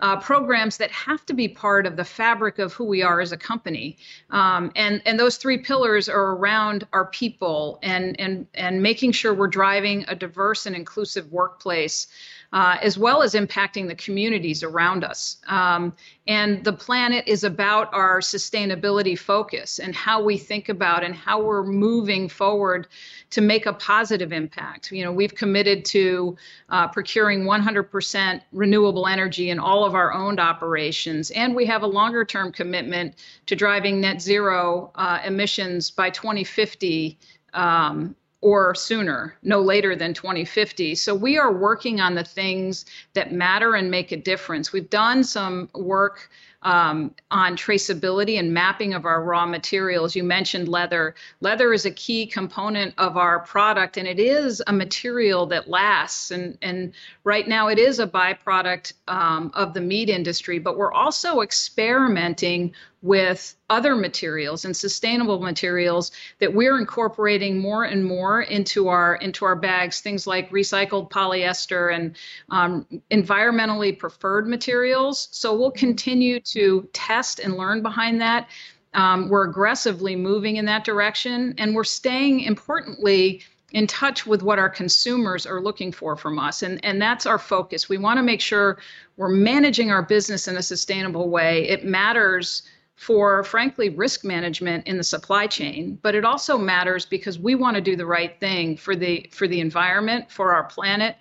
uh, 0.01 0.19
programs 0.19 0.75
that 0.77 0.91
have 0.91 1.25
to 1.25 1.33
be 1.33 1.47
part 1.47 1.85
of 1.85 1.95
the 1.95 2.03
fabric 2.03 2.59
of 2.59 2.73
who 2.73 2.83
we 2.83 3.01
are 3.01 3.21
as 3.21 3.31
a 3.31 3.37
company. 3.37 3.97
Um, 4.29 4.71
and 4.75 5.01
and 5.05 5.17
those 5.17 5.37
three 5.37 5.57
pillars 5.57 6.09
are 6.09 6.35
around 6.35 6.85
our 6.91 7.05
people 7.05 7.79
and 7.81 8.19
and 8.19 8.45
and 8.53 8.83
making 8.83 9.13
sure 9.13 9.33
we're 9.33 9.47
driving 9.47 10.03
a 10.09 10.15
diverse 10.15 10.65
and 10.65 10.75
inclusive 10.75 11.31
workplace 11.31 12.07
uh, 12.53 12.77
as 12.81 12.97
well 12.97 13.21
as 13.21 13.33
impacting 13.33 13.87
the 13.87 13.95
communities 13.95 14.63
around 14.63 15.03
us. 15.03 15.37
Um, 15.47 15.93
and 16.27 16.63
the 16.63 16.73
planet 16.73 17.27
is 17.27 17.43
about 17.43 17.93
our 17.93 18.19
sustainability 18.19 19.17
focus 19.17 19.79
and 19.79 19.95
how 19.95 20.23
we 20.23 20.37
think 20.37 20.69
about 20.69 21.03
and 21.03 21.13
how 21.13 21.41
we're 21.41 21.63
moving 21.63 22.27
forward 22.29 22.87
to 23.31 23.41
make 23.41 23.65
a 23.65 23.73
positive 23.73 24.31
impact. 24.31 24.91
You 24.91 25.03
know, 25.03 25.11
we've 25.11 25.35
committed 25.35 25.85
to 25.85 26.37
uh, 26.69 26.87
procuring 26.87 27.43
100% 27.43 28.41
renewable 28.51 29.07
energy 29.07 29.49
in 29.49 29.59
all 29.59 29.83
of 29.83 29.93
our 29.93 30.13
owned 30.13 30.39
operations, 30.39 31.31
and 31.31 31.55
we 31.55 31.65
have 31.65 31.83
a 31.83 31.87
longer 31.87 32.25
term 32.25 32.51
commitment 32.51 33.15
to 33.45 33.55
driving 33.55 34.01
net 34.01 34.21
zero 34.21 34.91
uh, 34.95 35.19
emissions 35.25 35.91
by 35.91 36.09
2050. 36.09 37.17
Um, 37.53 38.15
or 38.45 38.75
sooner, 38.75 39.35
no 39.41 39.59
later 39.59 39.95
than 39.95 40.13
2050. 40.13 40.93
So 40.93 41.15
we 41.15 41.35
are 41.35 41.51
working 41.51 41.99
on 41.99 42.13
the 42.13 42.23
things 42.23 42.85
that 43.15 43.31
matter 43.31 43.73
and 43.73 43.89
make 43.89 44.11
a 44.11 44.17
difference. 44.17 44.71
We've 44.71 44.87
done 44.87 45.23
some 45.23 45.67
work 45.73 46.29
um, 46.61 47.15
on 47.31 47.57
traceability 47.57 48.37
and 48.37 48.53
mapping 48.53 48.93
of 48.93 49.05
our 49.05 49.23
raw 49.23 49.47
materials. 49.47 50.15
You 50.15 50.23
mentioned 50.23 50.67
leather. 50.67 51.15
Leather 51.41 51.73
is 51.73 51.87
a 51.87 51.91
key 51.91 52.27
component 52.27 52.93
of 52.99 53.17
our 53.17 53.39
product, 53.39 53.97
and 53.97 54.07
it 54.07 54.19
is 54.19 54.61
a 54.67 54.73
material 54.73 55.47
that 55.47 55.67
lasts. 55.67 56.29
And, 56.29 56.55
and 56.61 56.93
right 57.23 57.47
now, 57.47 57.67
it 57.69 57.79
is 57.79 57.97
a 57.97 58.05
byproduct 58.05 58.93
um, 59.07 59.49
of 59.55 59.73
the 59.73 59.81
meat 59.81 60.09
industry, 60.09 60.59
but 60.59 60.77
we're 60.77 60.93
also 60.93 61.41
experimenting 61.41 62.75
with 63.05 63.55
other 63.69 63.95
materials 63.95 64.65
and 64.65 64.75
sustainable 64.75 65.39
materials 65.39 66.11
that 66.39 66.51
we're 66.51 66.79
incorporating 66.79 67.59
more 67.59 67.83
and 67.83 68.03
more 68.03 68.41
into 68.41 68.87
our 68.87 69.17
into 69.17 69.45
our 69.45 69.55
bags 69.55 69.99
things 69.99 70.25
like 70.25 70.49
recycled 70.49 71.11
polyester 71.11 71.93
and 71.93 72.15
um, 72.49 72.83
environmentally 73.11 73.97
preferred 73.97 74.47
materials. 74.47 75.27
So 75.31 75.55
we'll 75.55 75.69
continue 75.69 76.39
to 76.39 76.89
test 76.93 77.37
and 77.37 77.55
learn 77.55 77.83
behind 77.83 78.19
that. 78.21 78.49
Um, 78.95 79.29
we're 79.29 79.47
aggressively 79.47 80.15
moving 80.15 80.55
in 80.55 80.65
that 80.65 80.83
direction 80.83 81.53
and 81.59 81.75
we're 81.75 81.83
staying 81.83 82.39
importantly 82.39 83.43
in 83.73 83.85
touch 83.85 84.25
with 84.25 84.41
what 84.41 84.57
our 84.57 84.69
consumers 84.69 85.45
are 85.45 85.61
looking 85.61 85.91
for 85.91 86.15
from 86.15 86.39
us 86.39 86.63
and 86.63 86.83
and 86.83 86.99
that's 86.99 87.27
our 87.27 87.37
focus. 87.37 87.87
We 87.87 87.99
want 87.99 88.17
to 88.17 88.23
make 88.23 88.41
sure 88.41 88.79
we're 89.15 89.29
managing 89.29 89.91
our 89.91 90.01
business 90.01 90.47
in 90.47 90.57
a 90.57 90.63
sustainable 90.63 91.29
way. 91.29 91.69
It 91.69 91.85
matters 91.85 92.63
for 92.95 93.43
frankly 93.43 93.89
risk 93.89 94.23
management 94.23 94.87
in 94.87 94.97
the 94.97 95.03
supply 95.03 95.45
chain 95.45 95.99
but 96.01 96.15
it 96.15 96.23
also 96.23 96.57
matters 96.57 97.05
because 97.05 97.37
we 97.37 97.53
want 97.53 97.75
to 97.75 97.81
do 97.81 97.95
the 97.95 98.05
right 98.05 98.39
thing 98.39 98.77
for 98.77 98.95
the 98.95 99.29
for 99.31 99.47
the 99.47 99.59
environment 99.59 100.31
for 100.31 100.53
our 100.53 100.63
planet 100.63 101.17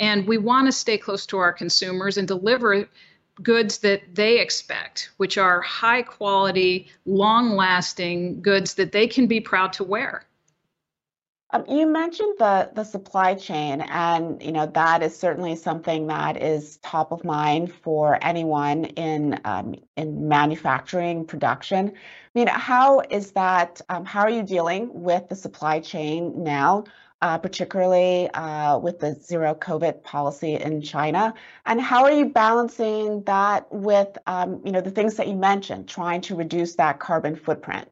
and 0.00 0.26
we 0.26 0.36
want 0.36 0.66
to 0.66 0.72
stay 0.72 0.98
close 0.98 1.24
to 1.24 1.38
our 1.38 1.52
consumers 1.52 2.18
and 2.18 2.26
deliver 2.26 2.88
goods 3.42 3.78
that 3.78 4.02
they 4.14 4.40
expect 4.40 5.10
which 5.18 5.38
are 5.38 5.60
high 5.60 6.02
quality 6.02 6.88
long 7.06 7.50
lasting 7.50 8.42
goods 8.42 8.74
that 8.74 8.90
they 8.90 9.06
can 9.06 9.26
be 9.28 9.40
proud 9.40 9.72
to 9.72 9.84
wear 9.84 10.24
um, 11.52 11.64
you 11.68 11.86
mentioned 11.86 12.34
the 12.38 12.70
the 12.74 12.84
supply 12.84 13.34
chain, 13.34 13.82
and 13.82 14.42
you 14.42 14.52
know 14.52 14.66
that 14.66 15.02
is 15.02 15.16
certainly 15.16 15.54
something 15.54 16.06
that 16.06 16.42
is 16.42 16.78
top 16.78 17.12
of 17.12 17.24
mind 17.24 17.72
for 17.72 18.18
anyone 18.22 18.86
in 18.86 19.38
um, 19.44 19.74
in 19.96 20.28
manufacturing 20.28 21.26
production. 21.26 21.88
I 21.88 22.38
mean, 22.38 22.46
how 22.46 23.00
is 23.10 23.32
that? 23.32 23.82
Um, 23.90 24.06
how 24.06 24.22
are 24.22 24.30
you 24.30 24.42
dealing 24.42 25.02
with 25.02 25.28
the 25.28 25.36
supply 25.36 25.80
chain 25.80 26.42
now, 26.42 26.84
uh, 27.20 27.36
particularly 27.36 28.30
uh, 28.30 28.78
with 28.78 28.98
the 29.00 29.14
zero 29.14 29.54
COVID 29.54 30.02
policy 30.02 30.54
in 30.54 30.80
China? 30.80 31.34
And 31.66 31.82
how 31.82 32.04
are 32.04 32.12
you 32.12 32.30
balancing 32.30 33.24
that 33.24 33.70
with 33.70 34.16
um, 34.26 34.62
you 34.64 34.72
know 34.72 34.80
the 34.80 34.90
things 34.90 35.16
that 35.16 35.28
you 35.28 35.36
mentioned, 35.36 35.86
trying 35.86 36.22
to 36.22 36.34
reduce 36.34 36.76
that 36.76 36.98
carbon 36.98 37.36
footprint? 37.36 37.91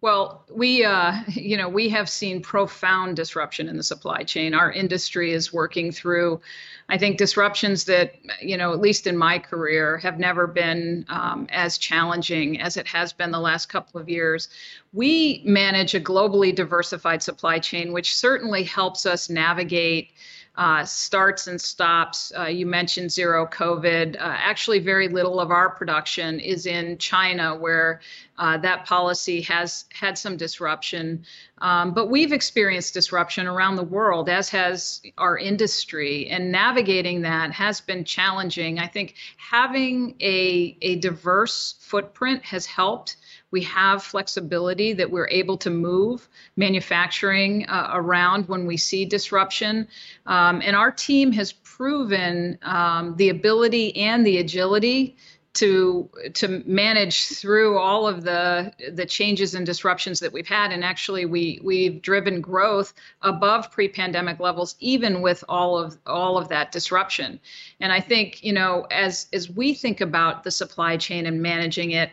Well, 0.00 0.44
we, 0.50 0.84
uh, 0.84 1.22
you 1.28 1.56
know, 1.56 1.68
we 1.68 1.88
have 1.90 2.08
seen 2.08 2.42
profound 2.42 3.16
disruption 3.16 3.68
in 3.68 3.76
the 3.76 3.82
supply 3.82 4.22
chain. 4.22 4.54
Our 4.54 4.70
industry 4.70 5.32
is 5.32 5.52
working 5.52 5.92
through, 5.92 6.40
I 6.88 6.98
think, 6.98 7.16
disruptions 7.16 7.84
that, 7.84 8.14
you 8.40 8.56
know, 8.56 8.72
at 8.72 8.80
least 8.80 9.06
in 9.06 9.16
my 9.16 9.38
career, 9.38 9.98
have 9.98 10.18
never 10.18 10.46
been 10.46 11.04
um, 11.08 11.46
as 11.50 11.78
challenging 11.78 12.60
as 12.60 12.76
it 12.76 12.86
has 12.88 13.12
been 13.12 13.30
the 13.30 13.40
last 13.40 13.66
couple 13.66 14.00
of 14.00 14.08
years. 14.08 14.48
We 14.92 15.42
manage 15.44 15.94
a 15.94 16.00
globally 16.00 16.54
diversified 16.54 17.22
supply 17.22 17.58
chain, 17.58 17.92
which 17.92 18.14
certainly 18.14 18.64
helps 18.64 19.06
us 19.06 19.30
navigate 19.30 20.10
uh, 20.56 20.84
starts 20.84 21.48
and 21.48 21.60
stops. 21.60 22.32
Uh, 22.38 22.44
you 22.44 22.64
mentioned 22.64 23.10
zero 23.10 23.46
COVID. 23.46 24.14
Uh, 24.16 24.18
actually, 24.20 24.78
very 24.78 25.08
little 25.08 25.40
of 25.40 25.50
our 25.50 25.70
production 25.70 26.38
is 26.38 26.66
in 26.66 26.96
China, 26.98 27.56
where 27.56 28.00
uh, 28.38 28.56
that 28.58 28.86
policy 28.86 29.40
has 29.42 29.84
had 29.92 30.16
some 30.16 30.36
disruption. 30.36 31.24
Um, 31.58 31.94
but 31.94 32.10
we've 32.10 32.32
experienced 32.32 32.94
disruption 32.94 33.46
around 33.46 33.76
the 33.76 33.84
world, 33.84 34.28
as 34.28 34.48
has 34.50 35.00
our 35.18 35.38
industry, 35.38 36.28
and 36.28 36.50
navigating 36.50 37.22
that 37.22 37.52
has 37.52 37.80
been 37.80 38.04
challenging. 38.04 38.78
I 38.78 38.88
think 38.88 39.14
having 39.36 40.16
a, 40.20 40.76
a 40.82 40.96
diverse 40.96 41.76
footprint 41.80 42.44
has 42.44 42.66
helped. 42.66 43.16
We 43.52 43.62
have 43.62 44.02
flexibility 44.02 44.94
that 44.94 45.08
we're 45.08 45.28
able 45.28 45.56
to 45.58 45.70
move 45.70 46.28
manufacturing 46.56 47.66
uh, 47.68 47.90
around 47.94 48.48
when 48.48 48.66
we 48.66 48.76
see 48.76 49.04
disruption. 49.04 49.86
Um, 50.26 50.60
and 50.60 50.74
our 50.74 50.90
team 50.90 51.30
has 51.32 51.52
proven 51.52 52.58
um, 52.62 53.14
the 53.16 53.28
ability 53.28 53.96
and 53.96 54.26
the 54.26 54.38
agility 54.38 55.16
to 55.54 56.10
to 56.34 56.62
manage 56.66 57.28
through 57.28 57.78
all 57.78 58.06
of 58.06 58.24
the 58.24 58.72
the 58.92 59.06
changes 59.06 59.54
and 59.54 59.64
disruptions 59.64 60.20
that 60.20 60.32
we've 60.32 60.48
had. 60.48 60.72
And 60.72 60.84
actually 60.84 61.24
we 61.24 61.60
we've 61.62 62.02
driven 62.02 62.40
growth 62.40 62.92
above 63.22 63.70
pre-pandemic 63.70 64.40
levels 64.40 64.76
even 64.80 65.22
with 65.22 65.44
all 65.48 65.78
of 65.78 65.96
all 66.06 66.36
of 66.36 66.48
that 66.48 66.72
disruption. 66.72 67.40
And 67.80 67.92
i 67.92 68.00
think 68.00 68.42
you 68.42 68.52
know 68.52 68.86
as 68.90 69.28
as 69.32 69.48
we 69.48 69.74
think 69.74 70.00
about 70.00 70.44
the 70.44 70.50
supply 70.50 70.96
chain 70.96 71.26
and 71.26 71.40
managing 71.40 71.92
it 71.92 72.10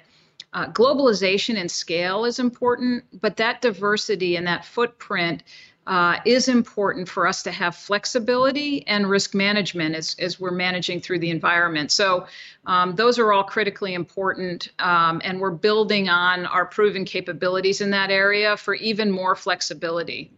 uh, 0.54 0.68
globalization 0.68 1.56
and 1.58 1.72
scale 1.72 2.26
is 2.26 2.38
important, 2.38 3.06
but 3.22 3.38
that 3.38 3.62
diversity 3.62 4.36
and 4.36 4.46
that 4.48 4.66
footprint 4.66 5.44
uh, 5.88 6.18
is 6.26 6.48
important 6.48 7.10
for 7.10 7.26
us 7.26 7.44
to 7.44 7.52
have 7.52 7.76
flexibility 7.76 8.86
and 8.88 9.10
risk 9.10 9.34
management 9.34 9.96
as, 9.96 10.16
as 10.20 10.40
we're 10.40 10.52
managing 10.52 11.02
through 11.02 11.20
the 11.20 11.30
environment. 11.30 11.92
So, 11.92 12.28
um, 12.66 12.96
those 12.96 13.18
are 13.18 13.34
all 13.34 13.44
critically 13.44 13.96
important, 13.96 14.70
um, 14.80 15.22
and 15.24 15.40
we're 15.40 15.50
building 15.52 16.10
on 16.10 16.46
our 16.46 16.66
proven 16.66 17.06
capabilities 17.06 17.82
in 17.82 17.90
that 17.92 18.12
area 18.12 18.56
for 18.58 18.76
even 18.76 19.10
more 19.10 19.36
flexibility. 19.36 20.32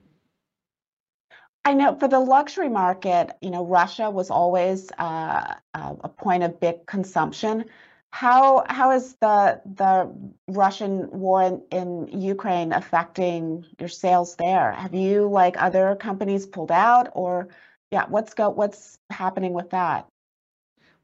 I 1.66 1.74
know 1.74 1.98
for 1.98 2.08
the 2.08 2.20
luxury 2.20 2.70
market, 2.70 3.32
you 3.42 3.50
know, 3.50 3.66
Russia 3.66 4.10
was 4.10 4.30
always 4.30 4.92
uh, 4.98 5.56
a 5.74 6.10
point 6.10 6.44
of 6.44 6.60
big 6.60 6.86
consumption. 6.86 7.66
How 8.14 8.64
how 8.70 8.92
is 8.92 9.16
the 9.16 9.60
the 9.66 10.08
Russian 10.48 11.10
war 11.10 11.42
in, 11.42 11.64
in, 11.72 12.22
Ukraine 12.22 12.72
affecting 12.72 13.66
your 13.80 13.90
sales 13.90 14.36
there? 14.36 14.72
Have 14.72 14.94
you 14.94 15.28
like 15.28 15.60
other 15.60 15.96
companies 15.96 16.46
pulled 16.46 16.72
out 16.72 17.10
or 17.14 17.48
yeah, 17.90 18.06
what's 18.08 18.36
go 18.36 18.52
what's 18.52 19.00
happening 19.10 19.52
with 19.54 19.72
that? 19.72 20.06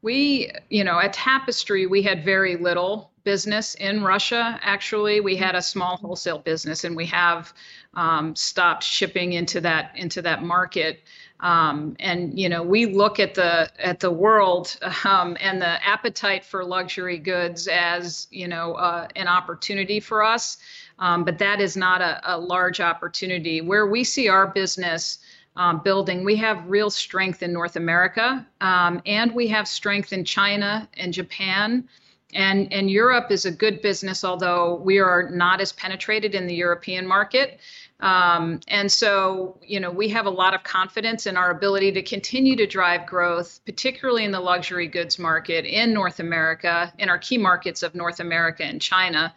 We, 0.02 0.52
you 0.68 0.84
know, 0.84 1.00
at 1.00 1.12
Tapestry, 1.12 1.88
we 1.88 2.00
had 2.00 2.24
very 2.24 2.56
little 2.56 3.10
business 3.24 3.74
in 3.74 4.04
Russia. 4.04 4.60
Actually, 4.62 5.20
we 5.20 5.34
had 5.34 5.56
a 5.56 5.62
small 5.62 5.96
wholesale 5.96 6.38
business, 6.38 6.84
and 6.84 6.94
we 6.94 7.06
have 7.06 7.52
um, 7.94 8.36
stopped 8.36 8.84
shipping 8.84 9.32
into 9.32 9.60
that 9.62 9.90
into 9.96 10.22
that 10.22 10.44
market. 10.44 11.02
Um, 11.40 11.96
and 11.98 12.38
you 12.38 12.48
know, 12.48 12.62
we 12.62 12.86
look 12.86 13.18
at 13.18 13.34
the 13.34 13.70
at 13.78 14.00
the 14.00 14.10
world 14.10 14.76
um, 15.04 15.36
and 15.40 15.60
the 15.60 15.86
appetite 15.86 16.44
for 16.44 16.64
luxury 16.64 17.18
goods 17.18 17.66
as 17.66 18.26
you 18.30 18.46
know 18.46 18.74
uh, 18.74 19.08
an 19.16 19.26
opportunity 19.26 20.00
for 20.00 20.22
us, 20.22 20.58
um, 20.98 21.24
but 21.24 21.38
that 21.38 21.60
is 21.60 21.76
not 21.76 22.02
a, 22.02 22.20
a, 22.24 22.36
large 22.38 22.80
opportunity. 22.80 23.60
Where 23.60 23.86
we 23.86 24.04
see 24.04 24.28
our 24.28 24.48
business 24.48 25.18
um, 25.56 25.80
building, 25.82 26.24
we 26.24 26.36
have 26.36 26.68
real 26.68 26.90
strength 26.90 27.42
in 27.42 27.52
North 27.52 27.76
America, 27.76 28.46
um, 28.60 29.00
and 29.06 29.34
we 29.34 29.48
have 29.48 29.66
strength 29.66 30.12
in 30.12 30.24
China 30.24 30.88
and 30.94 31.12
Japan. 31.12 31.88
And, 32.34 32.72
and 32.72 32.90
Europe 32.90 33.30
is 33.30 33.44
a 33.44 33.50
good 33.50 33.82
business, 33.82 34.24
although 34.24 34.76
we 34.76 34.98
are 34.98 35.28
not 35.30 35.60
as 35.60 35.72
penetrated 35.72 36.34
in 36.34 36.46
the 36.46 36.54
European 36.54 37.06
market. 37.06 37.60
Um, 38.00 38.60
and 38.68 38.90
so, 38.90 39.58
you 39.62 39.78
know, 39.78 39.90
we 39.90 40.08
have 40.08 40.26
a 40.26 40.30
lot 40.30 40.54
of 40.54 40.62
confidence 40.62 41.26
in 41.26 41.36
our 41.36 41.50
ability 41.50 41.92
to 41.92 42.02
continue 42.02 42.56
to 42.56 42.66
drive 42.66 43.06
growth, 43.06 43.60
particularly 43.66 44.24
in 44.24 44.32
the 44.32 44.40
luxury 44.40 44.86
goods 44.86 45.18
market 45.18 45.64
in 45.66 45.92
North 45.92 46.20
America, 46.20 46.92
in 46.98 47.10
our 47.10 47.18
key 47.18 47.36
markets 47.36 47.82
of 47.82 47.94
North 47.94 48.20
America 48.20 48.64
and 48.64 48.80
China. 48.80 49.34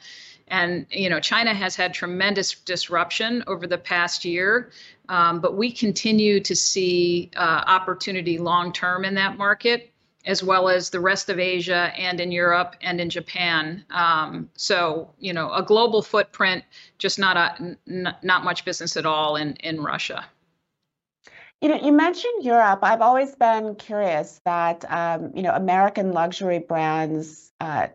And, 0.48 0.86
you 0.90 1.10
know, 1.10 1.20
China 1.20 1.54
has 1.54 1.76
had 1.76 1.94
tremendous 1.94 2.54
disruption 2.54 3.44
over 3.48 3.66
the 3.66 3.78
past 3.78 4.24
year, 4.24 4.72
um, 5.10 5.40
but 5.40 5.56
we 5.58 5.72
continue 5.72 6.40
to 6.42 6.56
see 6.56 7.32
uh, 7.36 7.64
opportunity 7.66 8.38
long 8.38 8.72
term 8.72 9.04
in 9.04 9.16
that 9.16 9.38
market 9.38 9.93
as 10.26 10.44
well 10.44 10.70
as 10.70 10.90
the 10.90 11.00
rest 11.00 11.30
of 11.30 11.40
Asia 11.40 11.92
and 11.98 12.20
in 12.20 12.32
Europe 12.32 12.76
and 12.82 13.02
in 13.02 13.10
Japan. 13.10 13.84
Um, 13.90 14.50
so, 14.56 15.14
you 15.20 15.34
know, 15.34 15.52
a 15.52 15.62
global 15.64 16.02
footprint, 16.02 16.64
just 16.98 17.20
not 17.20 17.38
a 17.38 17.78
n- 17.88 18.16
not 18.22 18.44
much 18.44 18.66
business 18.66 18.96
at 18.98 19.06
all 19.06 19.36
in 19.36 19.56
in 19.58 19.82
Russia. 19.82 20.26
You 21.62 21.70
know, 21.70 21.80
you 21.82 21.94
mentioned 21.94 22.44
Europe. 22.44 22.80
I've 22.84 23.02
always 23.02 23.36
been 23.36 23.76
curious 23.76 24.42
that 24.44 24.84
um, 24.92 25.32
you 25.34 25.42
know 25.42 25.54
American 25.54 26.12
luxury 26.12 26.60
brands 26.60 27.52
uh, 27.62 27.88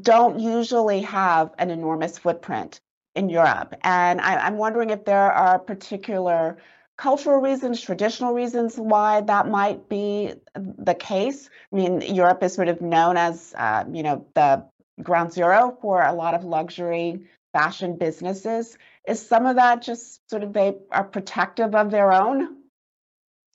don't 0.00 0.40
usually 0.40 1.02
have 1.02 1.52
an 1.58 1.70
enormous 1.70 2.18
footprint 2.18 2.80
in 3.14 3.28
Europe, 3.28 3.74
and 3.82 4.20
I, 4.20 4.36
I'm 4.38 4.56
wondering 4.56 4.90
if 4.90 5.04
there 5.04 5.32
are 5.32 5.58
particular 5.58 6.58
cultural 6.96 7.40
reasons, 7.40 7.80
traditional 7.80 8.32
reasons 8.32 8.76
why 8.76 9.20
that 9.22 9.48
might 9.48 9.88
be 9.88 10.34
the 10.54 10.94
case? 10.94 11.48
I 11.72 11.76
mean, 11.76 12.00
Europe 12.00 12.42
is 12.42 12.54
sort 12.54 12.68
of 12.68 12.80
known 12.80 13.16
as, 13.16 13.54
uh, 13.56 13.84
you 13.92 14.02
know, 14.02 14.26
the 14.34 14.64
ground 15.02 15.32
zero 15.32 15.76
for 15.80 16.02
a 16.02 16.12
lot 16.12 16.34
of 16.34 16.44
luxury 16.44 17.26
fashion 17.52 17.96
businesses. 17.96 18.76
Is 19.06 19.26
some 19.26 19.46
of 19.46 19.56
that 19.56 19.82
just 19.82 20.28
sort 20.30 20.42
of 20.42 20.52
they 20.52 20.76
are 20.90 21.04
protective 21.04 21.74
of 21.74 21.90
their 21.90 22.12
own? 22.12 22.56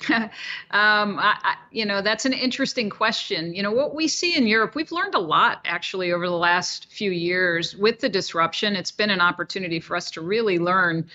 um, 0.12 0.30
I, 1.20 1.36
I, 1.42 1.56
you 1.72 1.86
know, 1.86 2.02
that's 2.02 2.26
an 2.26 2.34
interesting 2.34 2.90
question. 2.90 3.54
You 3.54 3.64
know, 3.64 3.72
what 3.72 3.96
we 3.96 4.08
see 4.08 4.36
in 4.36 4.48
Europe, 4.48 4.76
we've 4.76 4.92
learned 4.92 5.16
a 5.16 5.20
lot 5.20 5.62
actually 5.66 6.12
over 6.12 6.28
the 6.28 6.36
last 6.36 6.92
few 6.92 7.12
years 7.12 7.76
with 7.76 8.00
the 8.00 8.10
disruption. 8.10 8.76
It's 8.76 8.92
been 8.92 9.10
an 9.10 9.22
opportunity 9.22 9.80
for 9.80 9.96
us 9.96 10.12
to 10.12 10.22
really 10.22 10.60
learn 10.60 11.10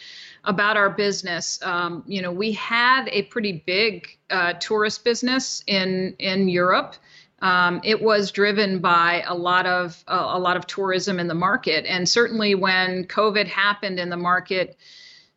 about 0.45 0.76
our 0.76 0.90
business. 0.90 1.61
Um, 1.62 2.05
you 2.07 2.23
know, 2.23 2.33
we 2.33 2.52
had 2.52 3.09
a 3.09 3.23
pretty 3.23 3.64
big 3.66 4.09
uh, 4.31 4.55
tourist 4.55 5.05
business 5.05 5.62
in 5.66 6.14
in 6.19 6.49
Europe. 6.49 6.95
Um, 7.43 7.81
it 7.85 8.00
was 8.00 8.31
driven 8.31 8.78
by 8.78 9.23
a 9.26 9.35
lot 9.35 9.66
of 9.66 10.02
uh, 10.09 10.31
a 10.31 10.38
lot 10.38 10.57
of 10.57 10.66
tourism 10.66 11.19
in 11.19 11.26
the 11.26 11.35
market, 11.35 11.85
and 11.87 12.09
certainly 12.09 12.55
when 12.55 13.05
COVID 13.05 13.47
happened 13.47 14.00
in 14.00 14.09
the 14.09 14.16
market 14.16 14.78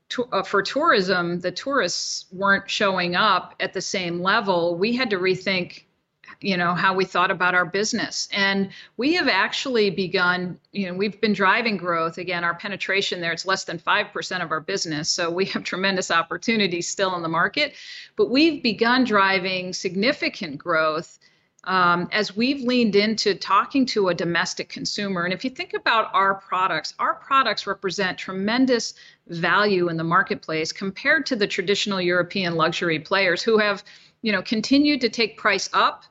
to, 0.10 0.26
uh, 0.32 0.44
for 0.44 0.62
tourism, 0.62 1.40
the 1.40 1.52
tourists 1.52 2.26
weren't 2.32 2.70
showing 2.70 3.16
up 3.16 3.56
at 3.60 3.74
the 3.74 3.82
same 3.82 4.22
level. 4.22 4.76
We 4.76 4.96
had 4.96 5.10
to 5.12 5.18
rethink 5.18 5.84
you 6.42 6.56
know 6.56 6.74
how 6.74 6.94
we 6.94 7.06
thought 7.06 7.32
about 7.32 7.54
our 7.54 7.66
business. 7.66 8.30
And 8.32 8.70
we 8.98 9.14
have 9.14 9.28
actually 9.28 9.90
begun 9.90 10.60
you 10.72 10.88
know 10.88 10.94
we've 10.94 11.20
been 11.20 11.34
driving 11.34 11.78
growth. 11.78 12.18
Again 12.18 12.44
our 12.44 12.56
penetration 12.56 13.20
there 13.20 13.34
it's 13.34 13.46
less 13.46 13.66
than 13.66 13.78
5% 13.78 14.44
of 14.44 14.52
our 14.52 14.62
business 14.62 15.10
so 15.10 15.30
we 15.30 15.46
have 15.46 15.64
tremendous 15.64 16.12
opportunity 16.12 16.82
still 16.82 17.16
in 17.16 17.24
the 17.24 17.30
market. 17.30 17.74
But 18.16 18.30
we've 18.30 18.64
begun 18.64 19.04
driving 19.04 19.74
significant 19.74 20.58
growth 20.58 21.20
um, 21.66 22.08
as 22.12 22.36
we've 22.36 22.62
leaned 22.62 22.96
into 22.96 23.36
talking 23.36 23.86
to 23.88 24.10
a 24.10 24.14
domestic 24.14 24.70
consumer. 24.70 25.26
And 25.26 25.34
if 25.34 25.44
you 25.44 25.50
think 25.50 25.74
about 25.74 26.10
our 26.14 26.36
products, 26.36 26.94
our 27.00 27.16
products 27.16 27.68
represent 27.68 28.18
tremendous 28.18 28.94
value 29.28 29.90
in 29.90 29.98
the 29.98 30.04
marketplace 30.04 30.72
compared 30.72 31.26
to 31.28 31.36
the 31.36 31.48
traditional 31.48 32.00
European 32.00 32.56
luxury 32.56 33.00
players 33.00 33.44
who 33.44 33.58
have, 33.58 33.84
you 34.22 34.32
know, 34.32 34.42
continued 34.42 35.02
to 35.02 35.10
take 35.10 35.38
price 35.38 35.70
up. 35.74 36.06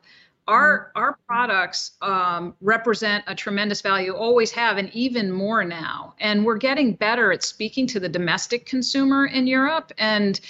Our 0.46 0.78
mm-hmm. 0.78 0.98
our 0.98 1.18
products 1.26 1.92
um, 2.02 2.54
represent 2.60 3.24
a 3.26 3.34
tremendous 3.34 3.80
value, 3.80 4.12
always 4.12 4.50
have, 4.52 4.76
and 4.76 4.90
even 4.94 5.30
more 5.30 5.64
now. 5.64 6.14
And 6.20 6.44
we're 6.44 6.58
getting 6.58 6.94
better 6.94 7.32
at 7.32 7.42
speaking 7.42 7.86
to 7.88 8.00
the 8.00 8.08
domestic 8.08 8.64
consumer 8.66 9.26
in 9.26 9.46
Europe. 9.46 9.92
And 9.98 10.40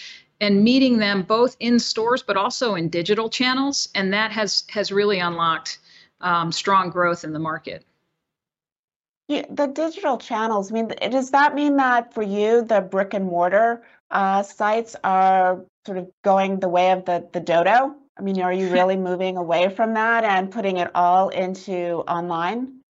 and 0.41 0.63
meeting 0.63 0.99
them 0.99 1.23
both 1.23 1.57
in 1.61 1.79
stores 1.79 2.23
but 2.23 2.37
also 2.37 2.75
in 2.75 2.89
digital 2.89 3.29
channels 3.29 3.89
and 3.95 4.13
that 4.13 4.31
has 4.31 4.65
has 4.69 4.93
really 4.93 5.19
unlocked 5.19 5.79
um, 6.21 6.53
strong 6.53 6.91
growth 6.91 7.25
in 7.25 7.33
the 7.33 7.39
market. 7.39 7.85
Yeah, 9.29 9.45
the 9.51 9.67
digital 9.67 10.19
channels 10.19 10.71
I 10.71 10.75
mean 10.75 10.89
does 11.11 11.31
that 11.31 11.55
mean 11.55 11.77
that 11.77 12.15
for 12.15 12.23
you 12.23 12.63
the 12.63 12.81
brick 12.81 13.15
and 13.15 13.27
mortar 13.27 13.83
uh, 14.11 14.43
sites 14.43 14.97
are 15.05 15.65
sort 15.87 15.99
of 15.99 16.11
going 16.25 16.61
the 16.61 16.69
way 16.69 16.93
of 16.93 17.05
the 17.05 17.29
the 17.33 17.41
dodo? 17.41 17.95
I 18.17 18.23
mean 18.23 18.41
are 18.41 18.53
you 18.53 18.69
really 18.73 18.97
moving 18.97 19.37
away 19.37 19.69
from 19.69 19.95
that 19.95 20.25
and 20.25 20.51
putting 20.51 20.79
it 20.79 20.91
all 20.95 21.29
into 21.29 22.05
online 22.09 22.81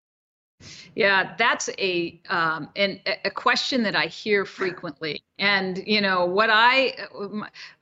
yeah, 0.95 1.35
that's 1.37 1.69
a 1.77 2.19
um, 2.29 2.69
and 2.75 2.99
a 3.23 3.31
question 3.31 3.83
that 3.83 3.95
I 3.95 4.05
hear 4.07 4.45
frequently. 4.45 5.21
And 5.37 5.81
you 5.85 6.01
know 6.01 6.25
what 6.25 6.49
I 6.49 6.93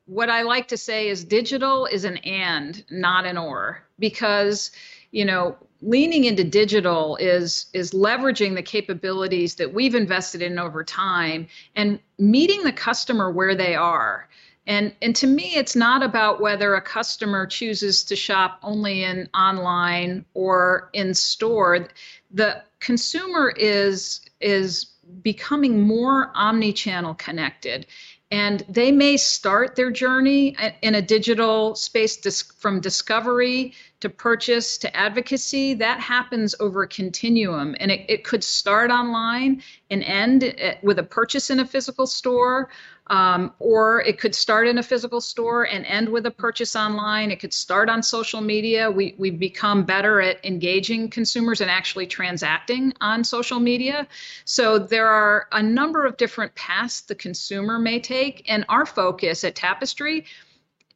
what 0.05 0.29
I 0.29 0.43
like 0.43 0.67
to 0.69 0.77
say 0.77 1.09
is 1.09 1.23
digital 1.23 1.85
is 1.85 2.03
an 2.03 2.17
and, 2.17 2.83
not 2.89 3.25
an 3.25 3.37
or, 3.37 3.83
because 3.99 4.71
you 5.11 5.25
know 5.25 5.55
leaning 5.81 6.25
into 6.25 6.43
digital 6.43 7.15
is 7.17 7.67
is 7.73 7.91
leveraging 7.91 8.55
the 8.55 8.63
capabilities 8.63 9.55
that 9.55 9.73
we've 9.73 9.95
invested 9.95 10.41
in 10.41 10.59
over 10.59 10.83
time 10.83 11.47
and 11.75 11.99
meeting 12.19 12.63
the 12.63 12.73
customer 12.73 13.31
where 13.31 13.55
they 13.55 13.75
are. 13.75 14.27
And, 14.67 14.93
and 15.01 15.15
to 15.15 15.27
me, 15.27 15.55
it's 15.55 15.77
not 15.77 16.03
about 16.03 16.41
whether 16.41 16.75
a 16.75 16.81
customer 16.81 17.47
chooses 17.47 18.03
to 18.03 18.17
shop 18.17 18.59
only 18.61 19.05
in 19.05 19.29
online 19.33 20.25
or 20.33 20.89
in 20.91 21.13
store. 21.13 21.87
The 22.31 22.63
consumer 22.79 23.53
is 23.55 24.21
is 24.39 24.85
becoming 25.21 25.81
more 25.81 26.31
omni-channel 26.35 27.15
connected. 27.15 27.87
And 28.29 28.63
they 28.67 28.91
may 28.91 29.15
start 29.15 29.75
their 29.75 29.89
journey 29.89 30.55
in 30.81 30.95
a 30.95 31.01
digital 31.01 31.75
space 31.75 32.17
from 32.57 32.81
discovery 32.81 33.73
to 33.99 34.09
purchase 34.09 34.77
to 34.79 34.97
advocacy 34.97 35.73
that 35.75 35.99
happens 35.99 36.55
over 36.59 36.83
a 36.83 36.87
continuum 36.87 37.75
and 37.79 37.91
it, 37.91 38.05
it 38.09 38.23
could 38.23 38.43
start 38.43 38.91
online 38.91 39.61
and 39.91 40.03
end 40.03 40.43
eh, 40.43 40.75
with 40.81 40.99
a 40.99 41.03
purchase 41.03 41.49
in 41.49 41.59
a 41.59 41.65
physical 41.65 42.07
store 42.07 42.69
um, 43.09 43.53
or 43.59 44.01
it 44.01 44.19
could 44.19 44.35
start 44.35 44.67
in 44.67 44.77
a 44.77 44.83
physical 44.83 45.21
store 45.21 45.65
and 45.65 45.85
end 45.85 46.09
with 46.09 46.25
a 46.25 46.31
purchase 46.31 46.75
online. 46.75 47.31
It 47.31 47.39
could 47.39 47.53
start 47.53 47.89
on 47.89 48.03
social 48.03 48.41
media. 48.41 48.91
We, 48.91 49.15
we've 49.17 49.39
become 49.39 49.83
better 49.83 50.19
at 50.19 50.43
engaging 50.45 51.09
consumers 51.09 51.61
and 51.61 51.71
actually 51.71 52.07
transacting 52.07 52.93
on 52.99 53.23
social 53.23 53.59
media. 53.59 54.07
So 54.45 54.77
there 54.77 55.07
are 55.07 55.47
a 55.53 55.63
number 55.63 56.05
of 56.05 56.17
different 56.17 56.53
paths 56.55 57.01
the 57.01 57.15
consumer 57.15 57.79
may 57.79 57.99
take. 57.99 58.43
And 58.47 58.65
our 58.67 58.85
focus 58.85 59.43
at 59.43 59.55
Tapestry 59.55 60.25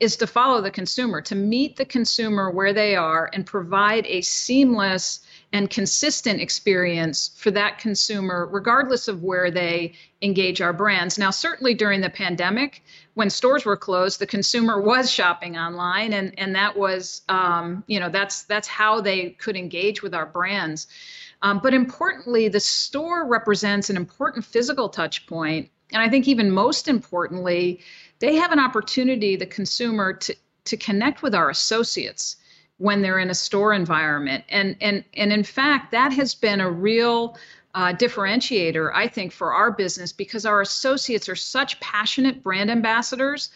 is 0.01 0.17
to 0.17 0.25
follow 0.25 0.61
the 0.61 0.71
consumer, 0.71 1.21
to 1.21 1.35
meet 1.35 1.75
the 1.75 1.85
consumer 1.85 2.49
where 2.49 2.73
they 2.73 2.95
are 2.95 3.29
and 3.33 3.45
provide 3.45 4.03
a 4.07 4.19
seamless 4.21 5.19
and 5.53 5.69
consistent 5.69 6.41
experience 6.41 7.29
for 7.37 7.51
that 7.51 7.77
consumer, 7.77 8.49
regardless 8.51 9.07
of 9.07 9.21
where 9.21 9.51
they 9.51 9.93
engage 10.23 10.59
our 10.59 10.73
brands. 10.73 11.19
Now, 11.19 11.29
certainly 11.29 11.75
during 11.75 12.01
the 12.01 12.09
pandemic, 12.09 12.83
when 13.13 13.29
stores 13.29 13.63
were 13.63 13.77
closed, 13.77 14.19
the 14.19 14.25
consumer 14.25 14.81
was 14.81 15.11
shopping 15.11 15.55
online, 15.55 16.13
and 16.13 16.33
and 16.39 16.55
that 16.55 16.75
was, 16.75 17.21
um, 17.29 17.83
you 17.85 17.99
know, 17.99 18.09
that's 18.09 18.43
that's 18.43 18.67
how 18.67 19.01
they 19.01 19.31
could 19.31 19.55
engage 19.55 20.01
with 20.01 20.15
our 20.15 20.25
brands. 20.25 20.87
Um, 21.43 21.59
but 21.61 21.75
importantly, 21.75 22.47
the 22.47 22.59
store 22.59 23.27
represents 23.27 23.91
an 23.91 23.97
important 23.97 24.45
physical 24.45 24.89
touch 24.89 25.27
point, 25.27 25.69
and 25.91 26.01
I 26.01 26.09
think 26.09 26.27
even 26.27 26.49
most 26.49 26.87
importantly, 26.87 27.81
they 28.21 28.35
have 28.35 28.51
an 28.51 28.59
opportunity, 28.59 29.35
the 29.35 29.45
consumer, 29.45 30.13
to, 30.13 30.35
to 30.65 30.77
connect 30.77 31.23
with 31.23 31.35
our 31.35 31.49
associates 31.49 32.37
when 32.77 33.01
they're 33.01 33.19
in 33.19 33.29
a 33.29 33.35
store 33.35 33.73
environment. 33.73 34.43
And, 34.49 34.75
and, 34.79 35.03
and 35.15 35.33
in 35.33 35.43
fact, 35.43 35.91
that 35.91 36.13
has 36.13 36.33
been 36.33 36.61
a 36.61 36.71
real 36.71 37.37
uh, 37.73 37.93
differentiator, 37.93 38.91
I 38.93 39.07
think, 39.07 39.31
for 39.31 39.53
our 39.53 39.71
business 39.71 40.13
because 40.13 40.45
our 40.45 40.61
associates 40.61 41.27
are 41.29 41.35
such 41.35 41.79
passionate 41.79 42.43
brand 42.43 42.69
ambassadors. 42.69 43.49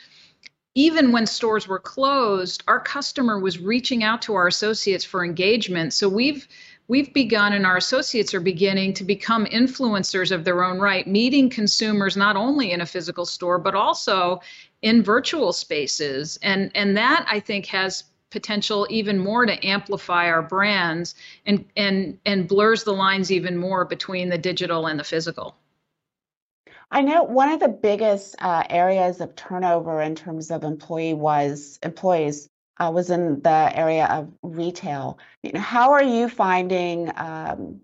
Even 0.73 1.12
when 1.12 1.25
stores 1.25 1.67
were 1.67 1.80
closed, 1.80 2.63
our 2.67 2.80
customer 2.80 3.39
was 3.39 3.60
reaching 3.60 4.04
out 4.04 4.21
to 4.23 4.36
our 4.36 4.47
associates 4.47 5.06
for 5.06 5.23
engagement. 5.23 5.93
So 5.93 6.10
we've 6.10 6.47
we've 6.88 7.13
begun 7.13 7.54
and 7.54 7.65
our 7.65 7.78
associates 7.78 8.34
are 8.34 8.39
beginning 8.39 8.93
to 8.93 9.04
become 9.04 9.45
influencers 9.45 10.32
of 10.32 10.43
their 10.43 10.63
own 10.63 10.80
right, 10.80 11.08
meeting 11.08 11.50
consumers 11.50 12.15
not 12.15 12.36
only 12.36 12.71
in 12.71 12.82
a 12.82 12.86
physical 12.86 13.26
store, 13.26 13.58
but 13.58 13.76
also 13.76 14.41
in 14.82 15.04
virtual 15.04 15.52
spaces. 15.54 16.38
And, 16.41 16.71
and 16.76 16.95
that 16.98 17.26
I 17.30 17.39
think 17.39 17.65
has 17.67 18.04
potential 18.30 18.86
even 18.89 19.17
more 19.17 19.45
to 19.45 19.65
amplify 19.65 20.30
our 20.30 20.41
brands 20.41 21.15
and, 21.45 21.65
and, 21.78 22.17
and 22.26 22.48
blurs 22.48 22.84
the 22.84 22.91
lines 22.91 23.32
even 23.32 23.58
more 23.58 23.86
between 23.86 24.30
the 24.30 24.38
digital 24.38 24.88
and 24.88 25.00
the 25.00 25.04
physical. 25.04 25.56
I 26.91 27.02
know 27.02 27.24
one 27.24 27.50
of 27.50 27.60
the 27.60 27.67
biggest 27.67 28.36
uh, 28.39 28.63
areas 28.69 29.19
of 29.19 29.36
turnover 29.36 30.02
in 30.02 30.15
terms 30.15 30.52
of 30.52 30.63
employee 30.63 31.13
was 31.13 31.80
employees 31.82 32.48
uh, 32.78 32.92
was 32.94 33.10
in 33.10 33.42
the 33.42 33.72
area 33.74 34.06
of 34.06 34.32
retail. 34.42 35.18
You 35.44 35.54
know, 35.54 35.60
how 35.60 35.94
are 35.94 36.04
you 36.04 36.30
finding 36.30 37.12
um, 37.16 37.82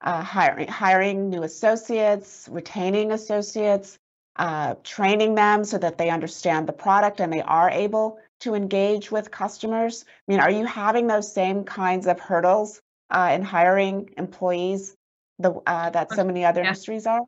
uh, 0.00 0.22
hiring 0.22 0.68
hiring 0.68 1.30
new 1.30 1.42
associates, 1.42 2.48
retaining 2.50 3.12
associates, 3.12 3.98
uh, 4.36 4.74
training 4.84 5.34
them 5.34 5.64
so 5.64 5.78
that 5.78 5.98
they 5.98 6.10
understand 6.10 6.66
the 6.66 6.72
product 6.72 7.20
and 7.20 7.32
they 7.32 7.42
are 7.42 7.70
able 7.70 8.18
to 8.40 8.54
engage 8.54 9.10
with 9.10 9.30
customers? 9.30 10.04
I 10.06 10.32
mean, 10.32 10.40
are 10.40 10.50
you 10.50 10.66
having 10.66 11.06
those 11.06 11.32
same 11.32 11.64
kinds 11.64 12.06
of 12.06 12.20
hurdles 12.20 12.80
uh, 13.10 13.30
in 13.34 13.42
hiring 13.42 14.10
employees 14.18 14.94
the, 15.38 15.52
uh, 15.66 15.90
that 15.90 16.12
so 16.12 16.24
many 16.24 16.44
other 16.44 16.62
yeah. 16.62 16.68
industries 16.68 17.06
are? 17.06 17.22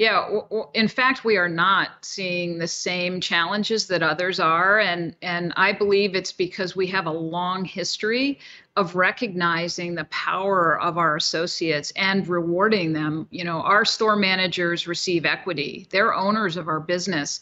Yeah, 0.00 0.40
in 0.72 0.88
fact, 0.88 1.26
we 1.26 1.36
are 1.36 1.46
not 1.46 2.06
seeing 2.06 2.56
the 2.56 2.66
same 2.66 3.20
challenges 3.20 3.86
that 3.88 4.02
others 4.02 4.40
are, 4.40 4.78
and 4.78 5.14
and 5.20 5.52
I 5.58 5.72
believe 5.72 6.14
it's 6.14 6.32
because 6.32 6.74
we 6.74 6.86
have 6.86 7.04
a 7.04 7.10
long 7.10 7.66
history 7.66 8.38
of 8.76 8.94
recognizing 8.94 9.94
the 9.94 10.04
power 10.04 10.80
of 10.80 10.96
our 10.96 11.16
associates 11.16 11.92
and 11.96 12.26
rewarding 12.28 12.92
them. 12.92 13.26
You 13.30 13.44
know, 13.44 13.60
our 13.62 13.84
store 13.84 14.16
managers 14.16 14.86
receive 14.86 15.26
equity; 15.26 15.86
they're 15.90 16.14
owners 16.14 16.56
of 16.56 16.68
our 16.68 16.80
business, 16.80 17.40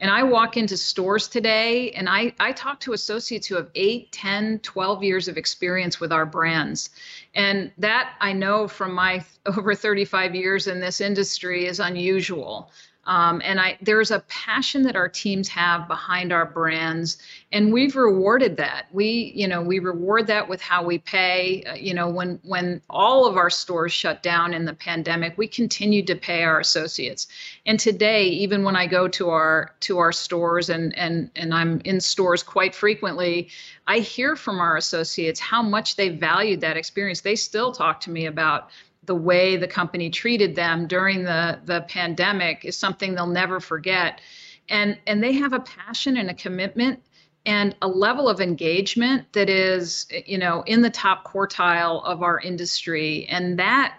And 0.00 0.10
I 0.10 0.22
walk 0.22 0.56
into 0.56 0.76
stores 0.76 1.26
today 1.26 1.90
and 1.90 2.08
I, 2.08 2.32
I 2.38 2.52
talk 2.52 2.78
to 2.80 2.92
associates 2.92 3.48
who 3.48 3.56
have 3.56 3.70
8, 3.74 4.12
10, 4.12 4.60
12 4.60 5.02
years 5.02 5.26
of 5.26 5.36
experience 5.36 5.98
with 5.98 6.12
our 6.12 6.24
brands. 6.24 6.90
And 7.34 7.72
that 7.78 8.14
I 8.20 8.32
know 8.32 8.68
from 8.68 8.94
my 8.94 9.24
over 9.46 9.74
35 9.74 10.34
years 10.34 10.68
in 10.68 10.80
this 10.80 11.00
industry 11.00 11.66
is 11.66 11.80
unusual. 11.80 12.70
Um, 13.08 13.40
and 13.42 13.58
I 13.58 13.78
there's 13.80 14.10
a 14.10 14.20
passion 14.28 14.82
that 14.82 14.94
our 14.94 15.08
teams 15.08 15.48
have 15.48 15.88
behind 15.88 16.30
our 16.30 16.44
brands, 16.44 17.16
and 17.50 17.72
we've 17.72 17.96
rewarded 17.96 18.58
that. 18.58 18.86
We 18.92 19.32
you 19.34 19.48
know 19.48 19.62
we 19.62 19.78
reward 19.78 20.26
that 20.26 20.46
with 20.46 20.60
how 20.60 20.84
we 20.84 20.98
pay. 20.98 21.64
Uh, 21.64 21.74
you 21.74 21.94
know 21.94 22.10
when 22.10 22.38
when 22.44 22.82
all 22.90 23.24
of 23.26 23.38
our 23.38 23.48
stores 23.48 23.94
shut 23.94 24.22
down 24.22 24.52
in 24.52 24.66
the 24.66 24.74
pandemic, 24.74 25.38
we 25.38 25.48
continued 25.48 26.06
to 26.08 26.16
pay 26.16 26.42
our 26.42 26.60
associates. 26.60 27.28
And 27.64 27.80
today, 27.80 28.24
even 28.24 28.62
when 28.62 28.76
I 28.76 28.86
go 28.86 29.08
to 29.08 29.30
our 29.30 29.74
to 29.80 29.96
our 29.96 30.12
stores 30.12 30.68
and 30.68 30.96
and 30.98 31.30
and 31.34 31.54
I'm 31.54 31.80
in 31.86 32.02
stores 32.02 32.42
quite 32.42 32.74
frequently, 32.74 33.48
I 33.86 34.00
hear 34.00 34.36
from 34.36 34.60
our 34.60 34.76
associates 34.76 35.40
how 35.40 35.62
much 35.62 35.96
they 35.96 36.10
valued 36.10 36.60
that 36.60 36.76
experience. 36.76 37.22
They 37.22 37.36
still 37.36 37.72
talk 37.72 38.00
to 38.02 38.10
me 38.10 38.26
about 38.26 38.68
the 39.08 39.14
way 39.14 39.56
the 39.56 39.66
company 39.66 40.10
treated 40.10 40.54
them 40.54 40.86
during 40.86 41.24
the 41.24 41.58
the 41.64 41.80
pandemic 41.88 42.64
is 42.64 42.76
something 42.76 43.14
they'll 43.14 43.26
never 43.26 43.58
forget. 43.58 44.20
And 44.68 44.96
and 45.08 45.20
they 45.20 45.32
have 45.32 45.52
a 45.52 45.60
passion 45.60 46.16
and 46.16 46.30
a 46.30 46.34
commitment 46.34 47.02
and 47.44 47.74
a 47.82 47.88
level 47.88 48.28
of 48.28 48.40
engagement 48.40 49.32
that 49.32 49.48
is 49.48 50.06
you 50.26 50.38
know 50.38 50.62
in 50.66 50.82
the 50.82 50.90
top 50.90 51.24
quartile 51.24 52.04
of 52.04 52.22
our 52.22 52.38
industry. 52.38 53.26
And 53.28 53.58
that 53.58 53.98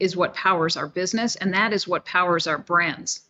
is 0.00 0.16
what 0.16 0.34
powers 0.34 0.76
our 0.76 0.88
business 0.88 1.36
and 1.36 1.54
that 1.54 1.72
is 1.72 1.86
what 1.86 2.04
powers 2.04 2.46
our 2.46 2.58
brands 2.58 3.27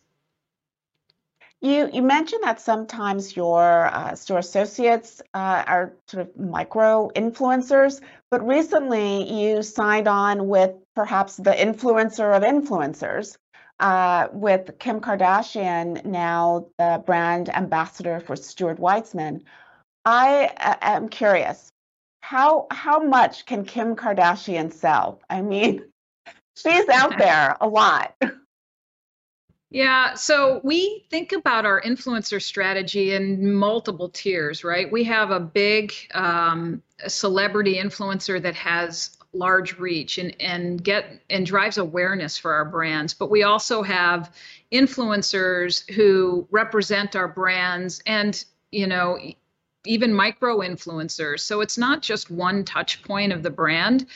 you 1.61 1.89
you 1.91 2.01
mentioned 2.01 2.43
that 2.43 2.61
sometimes 2.61 3.35
your 3.35 3.87
uh, 3.87 4.15
store 4.15 4.39
associates 4.39 5.21
uh, 5.33 5.63
are 5.67 5.93
sort 6.07 6.27
of 6.27 6.37
micro 6.39 7.09
influencers, 7.15 8.01
but 8.31 8.45
recently 8.47 9.29
you 9.29 9.61
signed 9.61 10.07
on 10.07 10.47
with 10.47 10.71
perhaps 10.95 11.35
the 11.35 11.51
influencer 11.51 12.35
of 12.35 12.43
influencers, 12.43 13.37
uh, 13.79 14.27
with 14.31 14.77
Kim 14.79 14.99
Kardashian 14.99 16.03
now 16.05 16.67
the 16.77 17.03
brand 17.05 17.49
ambassador 17.49 18.19
for 18.19 18.35
Stuart 18.35 18.77
Weitzman. 18.77 19.41
I 20.05 20.51
am 20.81 21.09
curious, 21.09 21.71
how 22.21 22.67
how 22.71 22.99
much 22.99 23.45
can 23.45 23.65
Kim 23.65 23.95
Kardashian 23.95 24.71
sell? 24.71 25.21
I 25.29 25.41
mean, 25.41 25.83
she's 26.55 26.87
out 26.89 27.17
there 27.17 27.57
a 27.59 27.67
lot. 27.67 28.15
Yeah, 29.71 30.15
so 30.15 30.61
we 30.63 31.05
think 31.11 31.31
about 31.31 31.63
our 31.65 31.79
influencer 31.81 32.41
strategy 32.41 33.13
in 33.13 33.53
multiple 33.53 34.09
tiers, 34.09 34.63
right? 34.63 34.91
We 34.91 35.03
have 35.03 35.29
a 35.29 35.39
big 35.39 35.93
um, 36.15 36.81
celebrity 37.07 37.75
influencer 37.75 38.41
that 38.41 38.55
has 38.55 39.15
large 39.33 39.77
reach 39.77 40.17
and 40.17 40.35
and 40.39 40.83
get 40.83 41.21
and 41.29 41.45
drives 41.45 41.77
awareness 41.77 42.35
for 42.35 42.51
our 42.51 42.65
brands 42.65 43.13
but 43.13 43.29
we 43.29 43.43
also 43.43 43.83
have 43.83 44.33
influencers 44.71 45.87
who 45.91 46.47
represent 46.49 47.15
our 47.15 47.27
brands 47.27 48.01
and 48.07 48.43
you 48.71 48.87
know 48.87 49.19
even 49.85 50.11
micro 50.11 50.57
influencers 50.61 51.41
so 51.41 51.61
it's 51.61 51.77
not 51.77 52.01
just 52.01 52.31
one 52.31 52.65
touch 52.65 53.03
point 53.03 53.31
of 53.31 53.43
the 53.43 53.51
brand 53.51 54.07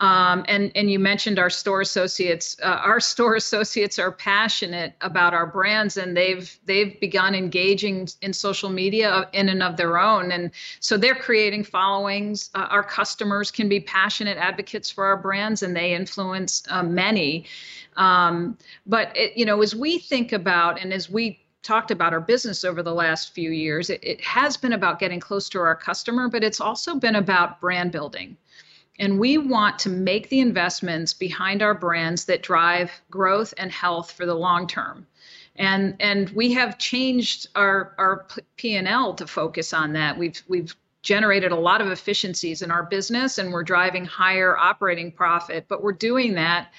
um, 0.00 0.46
and 0.48 0.72
and 0.74 0.90
you 0.90 0.98
mentioned 0.98 1.38
our 1.38 1.50
store 1.50 1.82
associates. 1.82 2.56
Uh, 2.62 2.66
our 2.66 3.00
store 3.12 3.36
associates 3.36 3.98
are 3.98 4.10
passionate 4.10 4.94
about 5.02 5.34
our 5.34 5.46
brands, 5.46 5.96
and 5.96 6.16
they've 6.16 6.58
they've 6.64 6.98
begun 7.00 7.34
engaging 7.34 8.08
in 8.22 8.32
social 8.32 8.70
media 8.70 9.28
in 9.32 9.48
and 9.50 9.62
of 9.62 9.76
their 9.76 9.98
own, 9.98 10.32
and 10.32 10.50
so 10.80 10.96
they're 10.96 11.14
creating 11.14 11.64
followings. 11.64 12.50
Uh, 12.54 12.66
our 12.70 12.82
customers 12.82 13.50
can 13.50 13.68
be 13.68 13.80
passionate 13.80 14.38
advocates 14.38 14.90
for 14.90 15.04
our 15.04 15.16
brands, 15.16 15.62
and 15.62 15.76
they 15.76 15.94
influence 15.94 16.62
uh, 16.70 16.82
many. 16.82 17.44
Um, 17.96 18.56
but 18.86 19.14
it, 19.14 19.36
you 19.36 19.44
know, 19.44 19.60
as 19.60 19.74
we 19.76 19.98
think 19.98 20.32
about 20.32 20.80
and 20.80 20.92
as 20.92 21.10
we 21.10 21.40
talked 21.62 21.90
about 21.90 22.14
our 22.14 22.20
business 22.20 22.64
over 22.64 22.82
the 22.82 22.94
last 22.94 23.34
few 23.34 23.50
years, 23.50 23.90
it, 23.90 24.02
it 24.02 24.20
has 24.22 24.56
been 24.56 24.72
about 24.72 24.98
getting 24.98 25.20
close 25.20 25.48
to 25.50 25.58
our 25.58 25.74
customer, 25.74 26.28
but 26.28 26.42
it's 26.42 26.60
also 26.60 26.94
been 26.94 27.16
about 27.16 27.60
brand 27.60 27.92
building. 27.92 28.36
And 29.00 29.18
we 29.18 29.38
want 29.38 29.78
to 29.80 29.88
make 29.88 30.28
the 30.28 30.40
investments 30.40 31.14
behind 31.14 31.62
our 31.62 31.74
brands 31.74 32.26
that 32.26 32.42
drive 32.42 32.92
growth 33.10 33.54
and 33.56 33.72
health 33.72 34.12
for 34.12 34.26
the 34.26 34.34
long 34.34 34.66
term. 34.66 35.06
And 35.56 35.96
and 35.98 36.28
we 36.30 36.52
have 36.52 36.78
changed 36.78 37.48
our 37.56 37.94
our 37.98 38.26
P&L 38.56 39.14
to 39.14 39.26
focus 39.26 39.72
on 39.72 39.94
that. 39.94 40.18
We've 40.18 40.40
we've 40.48 40.76
generated 41.02 41.50
a 41.50 41.56
lot 41.56 41.80
of 41.80 41.90
efficiencies 41.90 42.60
in 42.60 42.70
our 42.70 42.82
business 42.82 43.38
and 43.38 43.52
we're 43.52 43.64
driving 43.64 44.04
higher 44.04 44.56
operating 44.56 45.10
profit, 45.10 45.64
but 45.66 45.82
we're 45.82 45.92
doing 45.92 46.34
that 46.34 46.70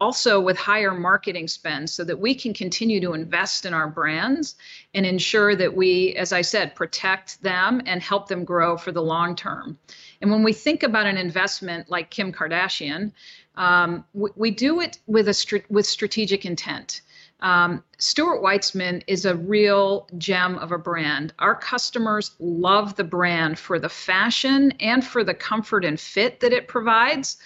also 0.00 0.40
with 0.40 0.56
higher 0.56 0.92
marketing 0.92 1.48
spend 1.48 1.88
so 1.88 2.04
that 2.04 2.18
we 2.18 2.34
can 2.34 2.52
continue 2.52 3.00
to 3.00 3.14
invest 3.14 3.64
in 3.64 3.72
our 3.72 3.88
brands 3.88 4.56
and 4.94 5.06
ensure 5.06 5.56
that 5.56 5.74
we, 5.74 6.14
as 6.16 6.32
I 6.32 6.42
said, 6.42 6.74
protect 6.74 7.42
them 7.42 7.82
and 7.86 8.02
help 8.02 8.28
them 8.28 8.44
grow 8.44 8.76
for 8.76 8.92
the 8.92 9.02
long 9.02 9.34
term. 9.34 9.78
And 10.20 10.30
when 10.30 10.42
we 10.42 10.52
think 10.52 10.82
about 10.82 11.06
an 11.06 11.16
investment 11.16 11.90
like 11.90 12.10
Kim 12.10 12.32
Kardashian, 12.32 13.12
um, 13.56 14.04
we, 14.12 14.30
we, 14.36 14.50
do 14.50 14.80
it 14.80 14.98
with 15.06 15.28
a 15.28 15.62
with 15.70 15.86
strategic 15.86 16.44
intent. 16.44 17.00
Um, 17.40 17.82
Stuart 17.98 18.42
Weitzman 18.42 19.02
is 19.06 19.24
a 19.24 19.34
real 19.34 20.08
gem 20.18 20.56
of 20.58 20.72
a 20.72 20.78
brand. 20.78 21.32
Our 21.38 21.54
customers 21.54 22.32
love 22.38 22.96
the 22.96 23.04
brand 23.04 23.58
for 23.58 23.78
the 23.78 23.88
fashion 23.88 24.72
and 24.80 25.04
for 25.04 25.24
the 25.24 25.34
comfort 25.34 25.84
and 25.84 25.98
fit 25.98 26.40
that 26.40 26.52
it 26.52 26.68
provides. 26.68 27.38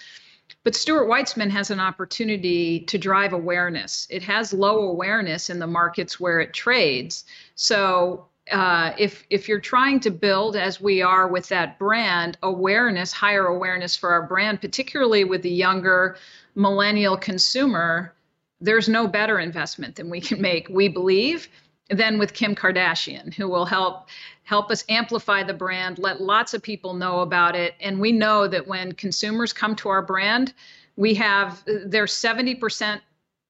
But 0.63 0.75
Stuart 0.75 1.07
Weitzman 1.07 1.49
has 1.49 1.71
an 1.71 1.79
opportunity 1.79 2.81
to 2.81 2.97
drive 2.97 3.33
awareness. 3.33 4.07
It 4.09 4.21
has 4.23 4.53
low 4.53 4.89
awareness 4.89 5.49
in 5.49 5.59
the 5.59 5.67
markets 5.67 6.19
where 6.19 6.39
it 6.39 6.53
trades. 6.53 7.25
So 7.55 8.27
uh, 8.51 8.93
if 8.97 9.23
if 9.29 9.47
you're 9.47 9.59
trying 9.59 9.99
to 9.99 10.11
build 10.11 10.55
as 10.55 10.81
we 10.81 11.01
are 11.01 11.27
with 11.27 11.47
that 11.49 11.77
brand 11.77 12.37
awareness 12.41 13.11
higher 13.11 13.45
awareness 13.45 13.95
for 13.95 14.11
our 14.11 14.23
brand 14.25 14.59
particularly 14.59 15.23
with 15.23 15.43
the 15.43 15.51
younger 15.51 16.17
millennial 16.55 17.15
consumer 17.15 18.13
there's 18.59 18.89
no 18.89 19.07
better 19.07 19.39
investment 19.39 19.95
than 19.95 20.09
we 20.09 20.19
can 20.19 20.41
make 20.41 20.67
we 20.69 20.87
believe 20.87 21.47
than 21.91 22.17
with 22.17 22.33
kim 22.33 22.55
kardashian 22.55 23.33
who 23.33 23.47
will 23.47 23.65
help 23.65 24.07
help 24.43 24.71
us 24.71 24.83
amplify 24.89 25.43
the 25.43 25.53
brand 25.53 25.99
let 25.99 26.21
lots 26.21 26.53
of 26.53 26.61
people 26.61 26.93
know 26.93 27.19
about 27.19 27.55
it 27.55 27.75
and 27.79 27.99
we 27.99 28.11
know 28.11 28.47
that 28.47 28.67
when 28.67 28.91
consumers 28.93 29.53
come 29.53 29.75
to 29.75 29.89
our 29.89 30.01
brand 30.01 30.53
we 30.95 31.13
have 31.13 31.63
there's 31.65 32.13
70% 32.13 33.01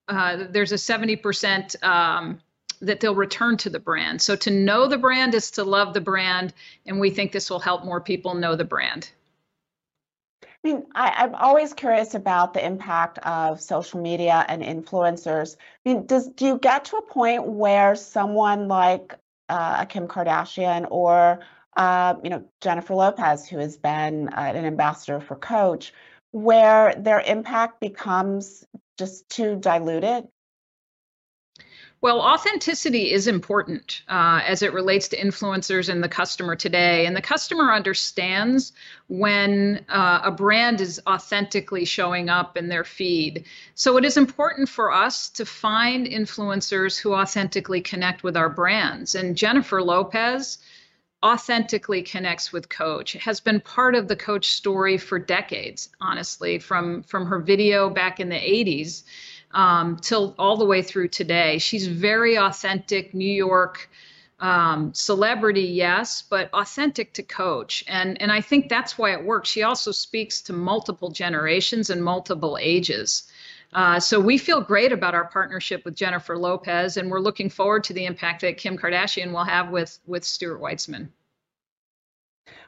uh, 0.07 0.45
there's 0.49 0.71
a 0.71 0.75
70% 0.75 1.83
um, 1.83 2.39
that 2.81 2.99
they'll 2.99 3.15
return 3.15 3.57
to 3.57 3.69
the 3.69 3.79
brand. 3.79 4.21
So 4.21 4.35
to 4.37 4.51
know 4.51 4.87
the 4.87 4.97
brand 4.97 5.33
is 5.35 5.51
to 5.51 5.63
love 5.63 5.93
the 5.93 6.01
brand, 6.01 6.53
and 6.85 6.99
we 6.99 7.11
think 7.11 7.31
this 7.31 7.49
will 7.49 7.59
help 7.59 7.85
more 7.85 8.01
people 8.01 8.33
know 8.33 8.55
the 8.55 8.65
brand. 8.65 9.09
I 10.63 10.67
mean, 10.67 10.85
I, 10.93 11.23
am 11.23 11.33
always 11.33 11.73
curious 11.73 12.13
about 12.13 12.53
the 12.53 12.63
impact 12.63 13.17
of 13.19 13.59
social 13.59 13.99
media 13.99 14.45
and 14.47 14.61
influencers. 14.61 15.55
I 15.85 15.89
mean, 15.89 16.05
does 16.05 16.27
do 16.27 16.45
you 16.45 16.59
get 16.59 16.85
to 16.85 16.97
a 16.97 17.01
point 17.01 17.47
where 17.47 17.95
someone 17.95 18.67
like 18.67 19.15
uh, 19.49 19.85
Kim 19.85 20.07
Kardashian 20.07 20.87
or 20.91 21.39
uh, 21.75 22.15
you 22.23 22.29
know 22.29 22.43
Jennifer 22.61 22.93
Lopez, 22.93 23.47
who 23.47 23.57
has 23.57 23.77
been 23.77 24.29
uh, 24.29 24.53
an 24.55 24.65
ambassador 24.65 25.19
for 25.19 25.35
Coach, 25.35 25.93
where 26.31 26.93
their 26.95 27.21
impact 27.21 27.79
becomes 27.79 28.63
just 28.99 29.27
too 29.29 29.55
diluted? 29.55 30.27
Well, 32.01 32.19
authenticity 32.19 33.11
is 33.11 33.27
important 33.27 34.01
uh, 34.09 34.41
as 34.43 34.63
it 34.63 34.73
relates 34.73 35.07
to 35.09 35.17
influencers 35.17 35.87
and 35.87 36.03
the 36.03 36.09
customer 36.09 36.55
today. 36.55 37.05
And 37.05 37.15
the 37.15 37.21
customer 37.21 37.71
understands 37.71 38.73
when 39.07 39.85
uh, 39.87 40.21
a 40.23 40.31
brand 40.31 40.81
is 40.81 40.99
authentically 41.05 41.85
showing 41.85 42.27
up 42.27 42.57
in 42.57 42.69
their 42.69 42.83
feed. 42.83 43.45
So 43.75 43.97
it 43.97 44.05
is 44.05 44.17
important 44.17 44.67
for 44.67 44.91
us 44.91 45.29
to 45.29 45.45
find 45.45 46.07
influencers 46.07 46.99
who 46.99 47.13
authentically 47.13 47.81
connect 47.81 48.23
with 48.23 48.35
our 48.35 48.49
brands. 48.49 49.13
And 49.13 49.37
Jennifer 49.37 49.83
Lopez 49.83 50.57
authentically 51.23 52.01
connects 52.01 52.51
with 52.51 52.67
coach 52.67 53.13
has 53.13 53.39
been 53.39 53.59
part 53.59 53.93
of 53.93 54.07
the 54.07 54.15
coach 54.15 54.49
story 54.53 54.97
for 54.97 55.19
decades 55.19 55.89
honestly 56.01 56.57
from 56.57 57.03
from 57.03 57.27
her 57.27 57.37
video 57.37 57.91
back 57.91 58.19
in 58.19 58.29
the 58.29 58.35
80s 58.35 59.03
um, 59.53 59.97
till 59.97 60.35
all 60.37 60.57
the 60.57 60.65
way 60.65 60.81
through 60.81 61.09
today. 61.09 61.57
She's 61.57 61.87
very 61.87 62.37
authentic, 62.37 63.13
New 63.13 63.31
York 63.31 63.89
um, 64.39 64.93
celebrity, 64.93 65.61
yes, 65.61 66.23
but 66.23 66.49
authentic 66.53 67.13
to 67.13 67.23
coach. 67.23 67.83
And, 67.87 68.19
and 68.21 68.31
I 68.31 68.41
think 68.41 68.69
that's 68.69 68.97
why 68.97 69.13
it 69.13 69.23
works. 69.23 69.49
She 69.49 69.63
also 69.63 69.91
speaks 69.91 70.41
to 70.43 70.53
multiple 70.53 71.11
generations 71.11 71.89
and 71.89 72.03
multiple 72.03 72.57
ages. 72.59 73.31
Uh, 73.73 73.99
so 73.99 74.19
we 74.19 74.37
feel 74.37 74.59
great 74.59 74.91
about 74.91 75.15
our 75.15 75.25
partnership 75.25 75.85
with 75.85 75.95
Jennifer 75.95 76.37
Lopez, 76.37 76.97
and 76.97 77.09
we're 77.09 77.19
looking 77.21 77.49
forward 77.49 77.83
to 77.85 77.93
the 77.93 78.05
impact 78.05 78.41
that 78.41 78.57
Kim 78.57 78.77
Kardashian 78.77 79.31
will 79.31 79.45
have 79.45 79.69
with 79.69 79.97
with 80.05 80.25
Stuart 80.25 80.59
Weitzman. 80.59 81.07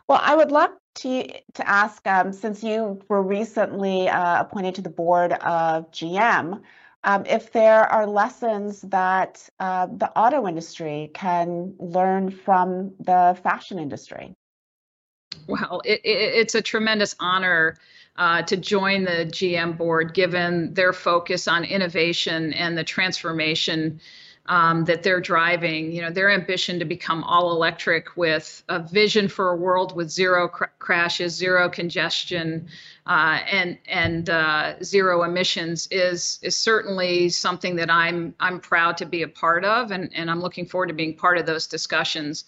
Well, 0.07 0.19
I 0.21 0.35
would 0.35 0.51
love 0.51 0.71
to 0.95 1.27
to 1.53 1.67
ask, 1.67 2.05
um, 2.07 2.33
since 2.33 2.63
you 2.63 3.01
were 3.07 3.21
recently 3.21 4.09
uh, 4.09 4.41
appointed 4.41 4.75
to 4.75 4.81
the 4.81 4.89
board 4.89 5.33
of 5.33 5.91
GM, 5.91 6.61
um, 7.03 7.25
if 7.25 7.51
there 7.51 7.83
are 7.83 8.07
lessons 8.07 8.81
that 8.81 9.49
uh, 9.59 9.87
the 9.87 10.09
auto 10.17 10.47
industry 10.47 11.11
can 11.13 11.75
learn 11.79 12.31
from 12.31 12.93
the 12.99 13.37
fashion 13.43 13.79
industry. 13.79 14.33
Well, 15.47 15.81
it, 15.83 16.01
it, 16.03 16.35
it's 16.35 16.55
a 16.55 16.61
tremendous 16.61 17.15
honor 17.19 17.77
uh, 18.15 18.43
to 18.43 18.55
join 18.55 19.03
the 19.03 19.25
GM 19.25 19.77
board, 19.77 20.13
given 20.13 20.73
their 20.73 20.93
focus 20.93 21.47
on 21.47 21.65
innovation 21.65 22.53
and 22.53 22.77
the 22.77 22.83
transformation 22.83 23.99
um, 24.47 24.83
that 24.85 25.03
they're 25.03 25.21
driving. 25.21 25.91
You 25.91 26.01
know, 26.01 26.09
their 26.09 26.29
ambition 26.29 26.79
to 26.79 26.85
become 26.85 27.23
all 27.23 27.51
electric 27.51 28.15
with 28.17 28.63
a 28.69 28.79
vision 28.79 29.27
for 29.27 29.51
a 29.51 29.55
world 29.55 29.95
with 29.95 30.09
zero 30.09 30.47
cr- 30.47 30.65
crashes, 30.79 31.33
zero 31.33 31.69
congestion, 31.69 32.67
uh, 33.07 33.39
and 33.49 33.77
and 33.87 34.29
uh, 34.29 34.81
zero 34.83 35.23
emissions 35.23 35.87
is 35.91 36.39
is 36.41 36.57
certainly 36.57 37.29
something 37.29 37.75
that 37.77 37.89
I'm 37.89 38.33
I'm 38.39 38.59
proud 38.59 38.97
to 38.97 39.05
be 39.05 39.21
a 39.21 39.27
part 39.27 39.63
of, 39.63 39.91
and 39.91 40.09
and 40.13 40.29
I'm 40.29 40.41
looking 40.41 40.65
forward 40.65 40.87
to 40.87 40.93
being 40.93 41.15
part 41.15 41.37
of 41.37 41.45
those 41.45 41.67
discussions. 41.67 42.45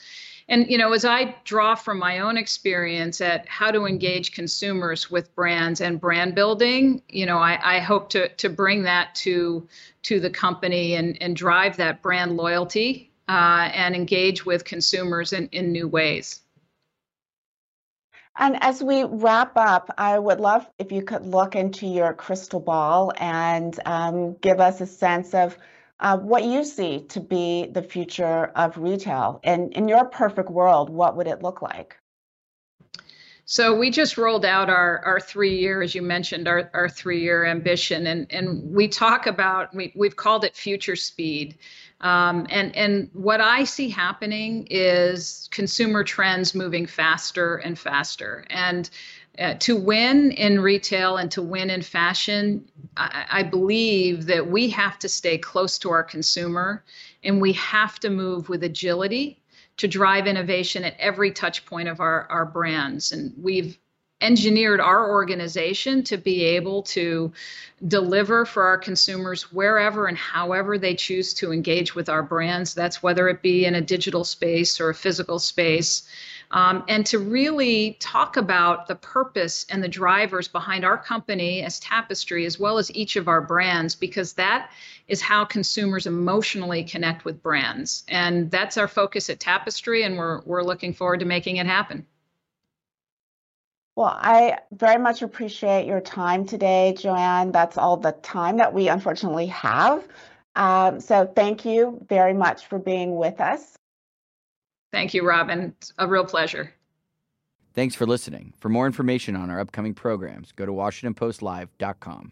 And 0.48 0.70
you 0.70 0.78
know, 0.78 0.94
as 0.94 1.06
I 1.06 1.36
draw 1.44 1.74
from 1.74 1.98
my 1.98 2.20
own 2.20 2.38
experience 2.38 3.20
at 3.20 3.48
how 3.48 3.72
to 3.72 3.86
engage 3.86 4.32
consumers 4.32 5.10
with 5.10 5.34
brands 5.36 5.82
and 5.82 6.00
brand 6.00 6.36
building, 6.36 7.02
you 7.10 7.26
know, 7.26 7.40
I, 7.40 7.78
I 7.78 7.80
hope 7.80 8.10
to 8.10 8.30
to 8.30 8.50
bring 8.50 8.84
that 8.84 9.16
to 9.16 9.68
to 10.04 10.20
the 10.20 10.30
company 10.30 10.96
and 10.96 11.20
and 11.22 11.36
drive 11.36 11.78
that 11.78 12.04
brand 12.04 12.38
loyalty 12.38 13.12
uh, 13.28 13.70
and 13.74 13.96
engage 13.96 14.46
with 14.46 14.66
consumers 14.66 15.34
in, 15.34 15.48
in 15.52 15.72
new 15.72 15.88
ways. 15.88 16.42
And 18.38 18.62
as 18.62 18.84
we 18.84 19.06
wrap 19.06 19.54
up, 19.56 19.90
I 19.98 20.20
would 20.20 20.42
love 20.42 20.70
if 20.78 20.92
you 20.92 21.02
could 21.02 21.26
look 21.26 21.56
into 21.56 21.88
your 21.88 22.14
crystal 22.14 22.60
ball 22.60 23.14
and 23.18 23.80
um, 23.86 24.34
give 24.42 24.60
us 24.60 24.82
a 24.82 24.86
sense 24.86 25.34
of 25.34 25.58
uh, 26.06 26.16
what 26.16 26.44
you 26.44 26.64
see 26.64 27.00
to 27.10 27.20
be 27.20 27.66
the 27.66 27.82
future 27.82 28.52
of 28.56 28.78
retail. 28.78 29.40
And 29.44 29.74
in 29.74 29.88
your 29.88 30.06
perfect 30.06 30.52
world, 30.52 30.88
what 30.88 31.18
would 31.18 31.26
it 31.26 31.42
look 31.42 31.64
like? 31.64 31.98
So 33.46 33.76
we 33.76 33.90
just 33.90 34.16
rolled 34.16 34.46
out 34.46 34.70
our, 34.70 35.00
our 35.00 35.20
three 35.20 35.58
year, 35.58 35.82
as 35.82 35.96
you 35.96 36.04
mentioned, 36.04 36.48
our, 36.48 36.70
our 36.76 36.88
three 36.90 37.22
year 37.22 37.44
ambition. 37.46 38.06
And, 38.06 38.28
and 38.30 38.72
we 38.72 38.88
talk 38.88 39.26
about, 39.26 39.74
we, 39.74 39.94
we've 39.96 40.16
called 40.16 40.46
it 40.46 40.56
future 40.56 40.96
speed. 40.96 41.58
Um, 42.02 42.46
and, 42.52 42.76
and 42.76 43.10
what 43.14 43.42
I 43.42 43.64
see 43.64 43.90
happening 43.90 44.68
is 44.70 45.48
consumer 45.50 46.04
trends 46.04 46.54
moving 46.54 46.86
faster 46.86 47.56
and 47.58 47.80
faster. 47.80 48.46
And 48.52 48.92
uh, 49.40 49.56
to 49.56 49.76
win 49.76 50.32
in 50.32 50.60
retail 50.60 51.18
and 51.18 51.32
to 51.32 51.42
win 51.42 51.70
in 51.70 51.82
fashion, 51.82 52.70
I, 52.96 53.26
I, 53.30 53.44
believe 53.44 54.28
that 54.28 54.48
we 54.48 54.70
have 54.70 54.98
to 55.00 55.10
stay 55.10 55.38
close 55.38 55.78
to 55.80 55.90
our 55.92 56.04
consumer 56.04 56.84
and 57.24 57.42
we 57.42 57.54
have 57.54 58.00
to 58.02 58.10
move 58.10 58.48
with 58.50 58.64
agility 58.64 59.42
to 59.78 59.88
drive 59.88 60.28
innovation 60.28 60.84
at 60.84 60.96
every 61.00 61.32
touch 61.32 61.66
point 61.66 61.90
of 61.90 62.00
our, 62.00 62.28
our 62.30 62.46
brands. 62.46 63.12
And 63.12 63.34
we've 63.42 63.78
engineered 64.22 64.80
our 64.80 65.12
organization 65.12 66.02
to 66.02 66.18
be 66.18 66.44
able 66.44 66.84
to 66.84 67.34
deliver 67.86 68.46
for 68.46 68.64
our 68.64 68.78
consumers 68.78 69.52
wherever 69.52 70.08
and 70.08 70.18
however 70.18 70.78
they 70.78 70.96
choose 70.96 71.34
to 71.34 71.52
engage 71.52 71.94
with 71.94 72.08
our 72.08 72.24
brands. 72.24 72.74
That's 72.74 73.04
whether 73.04 73.28
it 73.28 73.42
be 73.42 73.66
in 73.66 73.76
a 73.76 73.82
digital 73.82 74.24
space 74.24 74.80
or 74.80 74.90
a 74.90 74.96
physical 74.96 75.40
space 75.40 76.08
um, 76.52 76.84
and 76.88 77.06
to 77.08 77.20
really 77.20 77.98
talk 78.00 78.38
about 78.38 78.88
the 78.88 78.96
purpose 78.96 79.66
and 79.70 79.84
the 79.84 79.88
drivers 79.88 80.48
behind 80.48 80.86
our 80.86 80.98
company 80.98 81.64
as 81.64 81.80
Tapestry, 81.80 82.46
as 82.46 82.60
well 82.60 82.78
as 82.78 82.94
each 82.96 83.16
of 83.16 83.28
our 83.28 83.42
brands, 83.42 83.96
because 83.96 84.34
that 84.34 84.72
is 85.08 85.22
how 85.22 85.46
consumers 85.46 86.08
emotionally 86.08 86.84
connect 86.84 87.26
with 87.26 87.44
brands. 87.44 88.04
And 88.08 88.50
that's 88.50 88.78
our 88.78 88.88
focus 88.88 89.30
at 89.30 89.40
Tapestry, 89.40 90.04
and 90.04 90.18
we're, 90.18 90.42
we're 90.46 90.64
looking 90.64 90.94
forward 90.94 91.20
to 91.20 91.26
making 91.26 91.58
it 91.58 91.66
happen. 91.66 92.06
Well, 93.96 94.14
I 94.14 94.58
very 94.72 95.02
much 95.02 95.22
appreciate 95.22 95.86
your 95.86 96.02
time 96.02 96.46
today, 96.46 96.96
Joanne. 96.98 97.54
That's 97.54 97.78
all 97.78 97.96
the 97.96 98.12
time 98.12 98.58
that 98.58 98.74
we 98.74 98.90
unfortunately 98.90 99.48
have. 99.48 100.06
Um, 100.56 101.00
so 101.00 101.26
thank 101.26 101.64
you 101.64 102.06
very 102.08 102.34
much 102.34 102.66
for 102.68 102.78
being 102.78 103.16
with 103.16 103.40
us. 103.40 103.78
Thank 104.96 105.14
you, 105.14 105.28
Robin. 105.28 105.76
A 105.98 106.08
real 106.08 106.24
pleasure. 106.24 106.74
Thanks 107.74 107.96
for 107.96 108.06
listening. 108.06 108.54
For 108.58 108.70
more 108.70 108.86
information 108.86 109.36
on 109.36 109.50
our 109.50 109.60
upcoming 109.60 109.94
programs, 109.94 110.54
go 110.54 110.66
to 110.66 110.72
WashingtonPostLive.com. 110.72 112.32